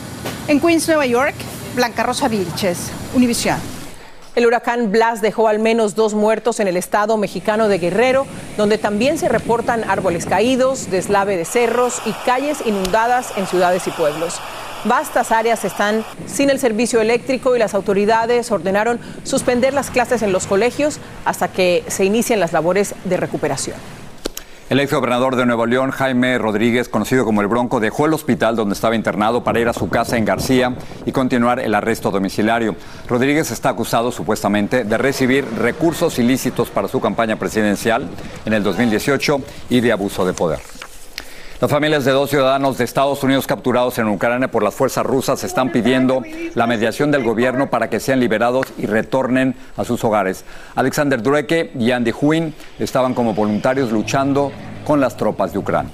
En 0.48 0.58
Queens, 0.58 0.88
Nueva 0.88 1.06
York, 1.06 1.36
Blanca 1.76 2.02
Rosa 2.02 2.26
Vilches, 2.26 2.90
Univisión. 3.14 3.77
El 4.34 4.46
huracán 4.46 4.92
Blas 4.92 5.20
dejó 5.20 5.48
al 5.48 5.58
menos 5.58 5.94
dos 5.94 6.14
muertos 6.14 6.60
en 6.60 6.68
el 6.68 6.76
estado 6.76 7.16
mexicano 7.16 7.68
de 7.68 7.78
Guerrero, 7.78 8.26
donde 8.56 8.78
también 8.78 9.18
se 9.18 9.28
reportan 9.28 9.84
árboles 9.88 10.26
caídos, 10.26 10.90
deslave 10.90 11.36
de 11.36 11.44
cerros 11.44 12.00
y 12.06 12.12
calles 12.24 12.58
inundadas 12.64 13.32
en 13.36 13.46
ciudades 13.46 13.86
y 13.86 13.90
pueblos. 13.90 14.40
Vastas 14.84 15.32
áreas 15.32 15.64
están 15.64 16.04
sin 16.26 16.50
el 16.50 16.60
servicio 16.60 17.00
eléctrico 17.00 17.56
y 17.56 17.58
las 17.58 17.74
autoridades 17.74 18.50
ordenaron 18.52 19.00
suspender 19.24 19.74
las 19.74 19.90
clases 19.90 20.22
en 20.22 20.30
los 20.30 20.46
colegios 20.46 21.00
hasta 21.24 21.48
que 21.48 21.82
se 21.88 22.04
inicien 22.04 22.38
las 22.38 22.52
labores 22.52 22.94
de 23.04 23.16
recuperación. 23.16 23.76
El 24.70 24.80
ex 24.80 24.92
gobernador 24.92 25.36
de 25.36 25.46
Nuevo 25.46 25.64
León, 25.64 25.92
Jaime 25.92 26.36
Rodríguez, 26.36 26.90
conocido 26.90 27.24
como 27.24 27.40
el 27.40 27.46
Bronco, 27.46 27.80
dejó 27.80 28.04
el 28.04 28.12
hospital 28.12 28.54
donde 28.54 28.74
estaba 28.74 28.94
internado 28.94 29.42
para 29.42 29.60
ir 29.60 29.68
a 29.68 29.72
su 29.72 29.88
casa 29.88 30.18
en 30.18 30.26
García 30.26 30.74
y 31.06 31.12
continuar 31.12 31.58
el 31.58 31.74
arresto 31.74 32.10
domiciliario. 32.10 32.76
Rodríguez 33.08 33.50
está 33.50 33.70
acusado 33.70 34.12
supuestamente 34.12 34.84
de 34.84 34.98
recibir 34.98 35.46
recursos 35.58 36.18
ilícitos 36.18 36.68
para 36.68 36.86
su 36.86 37.00
campaña 37.00 37.36
presidencial 37.36 38.06
en 38.44 38.52
el 38.52 38.62
2018 38.62 39.40
y 39.70 39.80
de 39.80 39.90
abuso 39.90 40.26
de 40.26 40.34
poder. 40.34 40.60
Las 41.60 41.72
familias 41.72 42.04
de 42.04 42.12
dos 42.12 42.30
ciudadanos 42.30 42.78
de 42.78 42.84
Estados 42.84 43.20
Unidos 43.24 43.48
capturados 43.48 43.98
en 43.98 44.06
Ucrania 44.06 44.48
por 44.48 44.62
las 44.62 44.76
fuerzas 44.76 45.04
rusas 45.04 45.42
están 45.42 45.72
pidiendo 45.72 46.22
la 46.54 46.68
mediación 46.68 47.10
del 47.10 47.24
gobierno 47.24 47.68
para 47.68 47.90
que 47.90 47.98
sean 47.98 48.20
liberados 48.20 48.68
y 48.78 48.86
retornen 48.86 49.56
a 49.76 49.84
sus 49.84 50.04
hogares. 50.04 50.44
Alexander 50.76 51.20
Drueke 51.20 51.72
y 51.76 51.90
Andy 51.90 52.12
Huyn 52.20 52.54
estaban 52.78 53.12
como 53.12 53.34
voluntarios 53.34 53.90
luchando 53.90 54.52
con 54.84 55.00
las 55.00 55.16
tropas 55.16 55.52
de 55.52 55.58
Ucrania. 55.58 55.90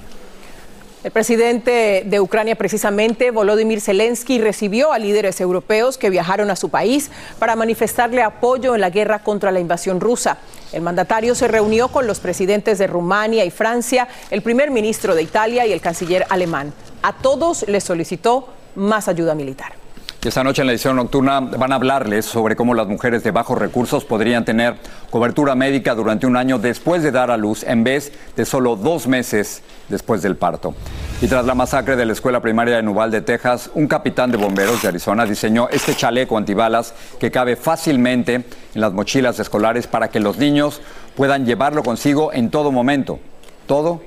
El 1.05 1.11
presidente 1.11 2.01
de 2.03 2.19
Ucrania, 2.19 2.55
precisamente, 2.55 3.29
Volodymyr 3.29 3.79
Zelensky, 3.79 4.39
recibió 4.39 4.91
a 4.91 4.97
líderes 4.97 5.39
europeos 5.39 5.99
que 5.99 6.09
viajaron 6.09 6.49
a 6.49 6.55
su 6.55 6.69
país 6.69 7.11
para 7.37 7.55
manifestarle 7.55 8.23
apoyo 8.23 8.73
en 8.73 8.81
la 8.81 8.89
guerra 8.89 9.19
contra 9.19 9.51
la 9.51 9.59
invasión 9.59 10.01
rusa. 10.01 10.39
El 10.73 10.81
mandatario 10.81 11.35
se 11.35 11.47
reunió 11.47 11.89
con 11.89 12.07
los 12.07 12.19
presidentes 12.19 12.79
de 12.79 12.87
Rumania 12.87 13.45
y 13.45 13.51
Francia, 13.51 14.07
el 14.31 14.41
primer 14.41 14.71
ministro 14.71 15.13
de 15.13 15.21
Italia 15.21 15.67
y 15.67 15.73
el 15.73 15.79
canciller 15.79 16.25
alemán. 16.27 16.73
A 17.03 17.13
todos 17.13 17.67
les 17.67 17.83
solicitó 17.83 18.49
más 18.73 19.07
ayuda 19.07 19.35
militar. 19.35 19.84
Esta 20.25 20.43
noche 20.43 20.63
en 20.63 20.65
la 20.65 20.73
edición 20.73 20.95
nocturna 20.95 21.39
van 21.39 21.71
a 21.71 21.75
hablarles 21.75 22.25
sobre 22.25 22.55
cómo 22.55 22.73
las 22.73 22.87
mujeres 22.87 23.23
de 23.23 23.29
bajos 23.29 23.59
recursos 23.59 24.05
podrían 24.05 24.43
tener 24.43 24.75
cobertura 25.11 25.53
médica 25.53 25.93
durante 25.93 26.25
un 26.25 26.35
año 26.35 26.57
después 26.57 27.03
de 27.03 27.11
dar 27.11 27.29
a 27.29 27.37
luz 27.37 27.61
en 27.61 27.83
vez 27.83 28.11
de 28.35 28.43
solo 28.43 28.75
dos 28.75 29.05
meses 29.05 29.61
después 29.87 30.23
del 30.23 30.35
parto. 30.35 30.73
Y 31.21 31.27
tras 31.27 31.45
la 31.45 31.53
masacre 31.53 31.95
de 31.95 32.07
la 32.07 32.13
escuela 32.13 32.41
primaria 32.41 32.75
de 32.75 32.81
Nuval 32.81 33.11
de 33.11 33.21
Texas, 33.21 33.69
un 33.75 33.87
capitán 33.87 34.31
de 34.31 34.37
bomberos 34.37 34.81
de 34.81 34.87
Arizona 34.87 35.27
diseñó 35.27 35.69
este 35.69 35.93
chaleco 35.93 36.39
antibalas 36.39 36.95
que 37.19 37.29
cabe 37.29 37.55
fácilmente 37.55 38.33
en 38.33 38.45
las 38.73 38.93
mochilas 38.93 39.39
escolares 39.39 39.85
para 39.85 40.07
que 40.07 40.19
los 40.19 40.39
niños 40.39 40.81
puedan 41.15 41.45
llevarlo 41.45 41.83
consigo 41.83 42.33
en 42.33 42.49
todo 42.49 42.71
momento. 42.71 43.19
Todo 43.67 44.01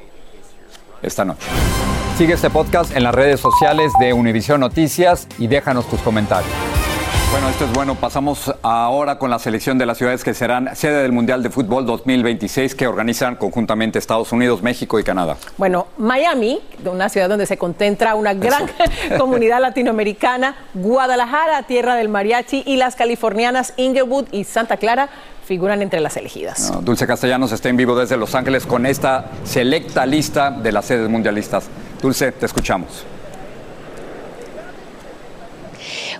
esta 1.01 1.25
noche. 1.25 1.47
Sigue 2.19 2.35
este 2.35 2.51
podcast 2.51 2.97
en 2.97 3.05
las 3.05 3.15
redes 3.15 3.39
sociales 3.39 3.93
de 4.01 4.13
Univision 4.13 4.59
Noticias 4.59 5.29
y 5.39 5.47
déjanos 5.47 5.89
tus 5.89 6.01
comentarios. 6.01 6.51
Bueno, 7.31 7.49
esto 7.49 7.65
es 7.65 7.73
bueno. 7.73 7.95
Pasamos 7.95 8.53
ahora 8.63 9.21
con 9.21 9.31
la 9.31 9.39
selección 9.39 9.79
de 9.79 9.87
las 9.87 9.99
ciudades 9.99 10.25
que 10.25 10.35
serán 10.35 10.75
sede 10.75 11.01
del 11.03 11.13
Mundial 11.13 11.45
de 11.45 11.51
Fútbol 11.51 11.87
2026 11.87 12.75
que 12.75 12.89
organizan 12.89 13.37
conjuntamente 13.37 14.01
Estados 14.01 14.33
Unidos, 14.33 14.65
México 14.65 14.99
y 14.99 15.05
Canadá. 15.05 15.37
Bueno, 15.59 15.87
Miami, 15.97 16.61
una 16.85 17.09
ciudad 17.09 17.29
donde 17.29 17.47
se 17.47 17.57
concentra 17.57 18.17
una 18.17 18.35
gran 18.35 18.69
comunidad 19.17 19.61
latinoamericana, 19.61 20.57
Guadalajara, 20.75 21.63
tierra 21.69 21.95
del 21.95 22.09
mariachi, 22.09 22.65
y 22.67 22.79
las 22.79 22.97
californianas 22.97 23.75
Inglewood 23.77 24.27
y 24.33 24.43
Santa 24.43 24.77
Clara 24.77 25.09
figuran 25.45 25.83
entre 25.83 26.01
las 26.01 26.17
elegidas. 26.17 26.71
No, 26.73 26.81
Dulce 26.83 27.07
Castellanos 27.07 27.53
está 27.53 27.69
en 27.69 27.77
vivo 27.77 27.97
desde 27.97 28.17
Los 28.17 28.35
Ángeles 28.35 28.67
con 28.67 28.87
esta 28.87 29.27
selecta 29.45 30.05
lista 30.05 30.51
de 30.51 30.73
las 30.73 30.85
sedes 30.85 31.09
mundialistas. 31.09 31.71
Dulce, 32.01 32.33
te 32.33 32.47
escuchamos. 32.47 33.05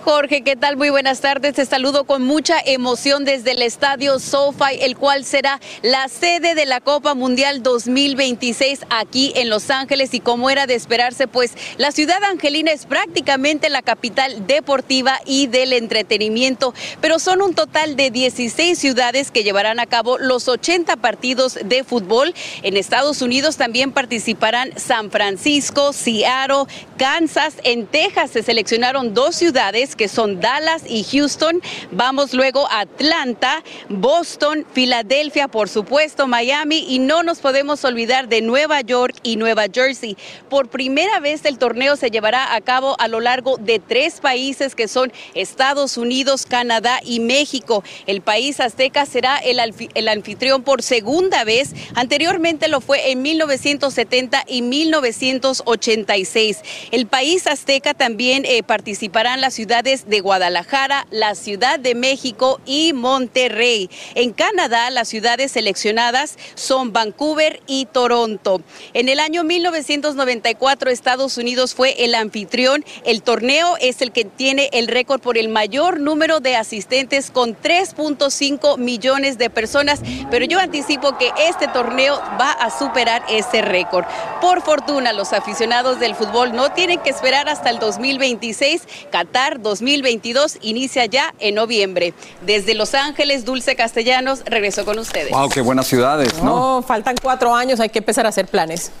Jorge, 0.03 0.43
¿qué 0.43 0.55
tal? 0.55 0.77
Muy 0.77 0.89
buenas 0.89 1.19
tardes. 1.19 1.55
Te 1.55 1.65
saludo 1.65 2.05
con 2.05 2.23
mucha 2.23 2.59
emoción 2.65 3.25
desde 3.25 3.51
el 3.51 3.61
estadio 3.61 4.17
SoFi, 4.19 4.79
el 4.81 4.95
cual 4.95 5.25
será 5.25 5.59
la 5.81 6.07
sede 6.07 6.55
de 6.55 6.65
la 6.65 6.79
Copa 6.79 7.15
Mundial 7.15 7.61
2026 7.63 8.81
aquí 8.89 9.33
en 9.35 9.49
Los 9.49 9.69
Ángeles. 9.69 10.13
Y 10.13 10.21
como 10.21 10.49
era 10.49 10.67
de 10.67 10.75
esperarse, 10.75 11.27
pues 11.27 11.53
la 11.77 11.91
ciudad 11.91 12.23
angelina 12.23 12.71
es 12.71 12.85
prácticamente 12.85 13.69
la 13.69 13.81
capital 13.81 14.47
deportiva 14.47 15.19
y 15.25 15.47
del 15.47 15.73
entretenimiento. 15.73 16.73
Pero 17.01 17.19
son 17.19 17.41
un 17.41 17.53
total 17.53 17.97
de 17.97 18.09
16 18.09 18.79
ciudades 18.79 19.31
que 19.31 19.43
llevarán 19.43 19.79
a 19.79 19.85
cabo 19.85 20.17
los 20.17 20.47
80 20.47 20.95
partidos 20.97 21.59
de 21.63 21.83
fútbol. 21.83 22.33
En 22.63 22.77
Estados 22.77 23.21
Unidos 23.21 23.57
también 23.57 23.91
participarán 23.91 24.71
San 24.77 25.11
Francisco, 25.11 25.91
Seattle, 25.91 26.65
Kansas. 26.97 27.55
En 27.63 27.85
Texas 27.85 28.31
se 28.31 28.43
seleccionaron 28.43 29.13
dos 29.13 29.35
ciudades 29.35 29.89
que 29.99 30.07
son 30.07 30.39
Dallas 30.39 30.83
y 30.87 31.03
Houston. 31.03 31.61
Vamos 31.91 32.33
luego 32.33 32.65
a 32.71 32.79
Atlanta, 32.79 33.61
Boston, 33.89 34.65
Filadelfia, 34.71 35.49
por 35.49 35.67
supuesto, 35.67 36.25
Miami 36.25 36.85
y 36.87 36.99
no 36.99 37.21
nos 37.21 37.39
podemos 37.39 37.83
olvidar 37.83 38.29
de 38.29 38.41
Nueva 38.41 38.79
York 38.79 39.13
y 39.23 39.35
Nueva 39.35 39.65
Jersey. 39.71 40.15
Por 40.47 40.69
primera 40.69 41.19
vez 41.19 41.43
el 41.43 41.57
torneo 41.57 41.97
se 41.97 42.11
llevará 42.11 42.55
a 42.55 42.61
cabo 42.61 42.95
a 42.97 43.09
lo 43.09 43.19
largo 43.19 43.57
de 43.57 43.79
tres 43.79 44.21
países 44.21 44.73
que 44.73 44.87
son 44.87 45.11
Estados 45.33 45.97
Unidos, 45.97 46.45
Canadá 46.45 47.01
y 47.03 47.19
México. 47.19 47.83
El 48.07 48.21
país 48.21 48.61
azteca 48.61 49.05
será 49.05 49.37
el, 49.39 49.59
el 49.95 50.07
anfitrión 50.07 50.63
por 50.63 50.81
segunda 50.81 51.43
vez. 51.43 51.73
Anteriormente 51.93 52.69
lo 52.69 52.79
fue 52.79 53.11
en 53.11 53.21
1970 53.21 54.45
y 54.47 54.61
1986. 54.61 56.59
El 56.91 57.05
país 57.05 57.47
azteca 57.47 57.93
también 57.93 58.45
eh, 58.45 58.63
participarán 58.63 59.41
las 59.41 59.59
de 59.83 60.19
Guadalajara, 60.19 61.07
la 61.09 61.35
Ciudad 61.35 61.79
de 61.79 61.95
México 61.95 62.59
y 62.65 62.91
Monterrey. 62.91 63.89
En 64.13 64.33
Canadá, 64.33 64.89
las 64.89 65.07
ciudades 65.07 65.53
seleccionadas 65.53 66.37
son 66.55 66.91
Vancouver 66.91 67.61
y 67.65 67.85
Toronto. 67.85 68.61
En 68.93 69.07
el 69.07 69.21
año 69.21 69.45
1994, 69.45 70.91
Estados 70.91 71.37
Unidos 71.37 71.75
fue 71.75 72.03
el 72.03 72.13
anfitrión. 72.13 72.83
El 73.05 73.23
torneo 73.23 73.77
es 73.79 74.01
el 74.01 74.11
que 74.11 74.25
tiene 74.25 74.69
el 74.73 74.89
récord 74.89 75.21
por 75.21 75.37
el 75.37 75.47
mayor 75.47 76.01
número 76.01 76.41
de 76.41 76.57
asistentes 76.57 77.31
con 77.31 77.55
3.5 77.55 78.77
millones 78.77 79.37
de 79.37 79.49
personas, 79.49 80.01
pero 80.29 80.43
yo 80.43 80.59
anticipo 80.59 81.17
que 81.17 81.31
este 81.47 81.69
torneo 81.69 82.17
va 82.39 82.51
a 82.51 82.69
superar 82.69 83.23
ese 83.29 83.61
récord. 83.61 84.03
Por 84.41 84.61
fortuna, 84.61 85.13
los 85.13 85.31
aficionados 85.31 86.01
del 86.01 86.15
fútbol 86.15 86.53
no 86.53 86.73
tienen 86.73 86.99
que 86.99 87.11
esperar 87.11 87.47
hasta 87.47 87.69
el 87.69 87.79
2026. 87.79 88.81
Qatar 89.09 89.61
2022 89.69 90.57
inicia 90.61 91.05
ya 91.05 91.33
en 91.39 91.55
noviembre. 91.55 92.13
Desde 92.41 92.73
Los 92.73 92.93
Ángeles, 92.93 93.45
Dulce 93.45 93.75
Castellanos, 93.75 94.41
regreso 94.45 94.85
con 94.85 94.99
ustedes. 94.99 95.31
Wow, 95.31 95.49
qué 95.49 95.61
buenas 95.61 95.87
ciudades, 95.87 96.33
¿no? 96.41 96.79
No, 96.79 96.81
faltan 96.81 97.15
cuatro 97.21 97.55
años, 97.55 97.79
hay 97.79 97.89
que 97.89 97.99
empezar 97.99 98.25
a 98.25 98.29
hacer 98.29 98.47
planes. 98.47 98.91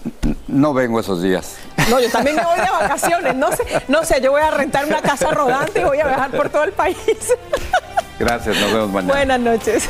No 0.47 0.73
vengo 0.73 0.99
esos 0.99 1.21
días. 1.21 1.55
No, 1.89 1.99
yo 1.99 2.09
también 2.09 2.35
me 2.35 2.43
voy 2.43 2.59
de 2.59 2.69
vacaciones, 2.69 3.35
no 3.35 3.51
sé, 3.51 3.63
no 3.87 4.03
sé, 4.03 4.21
yo 4.21 4.31
voy 4.31 4.41
a 4.41 4.51
rentar 4.51 4.85
una 4.85 5.01
casa 5.01 5.31
rodante 5.31 5.81
y 5.81 5.83
voy 5.83 5.99
a 5.99 6.05
viajar 6.05 6.31
por 6.31 6.49
todo 6.49 6.63
el 6.63 6.73
país. 6.73 6.97
Gracias, 8.19 8.57
nos 8.57 8.71
vemos 8.71 8.89
mañana. 8.89 9.13
Buenas 9.13 9.39
noches. 9.39 9.89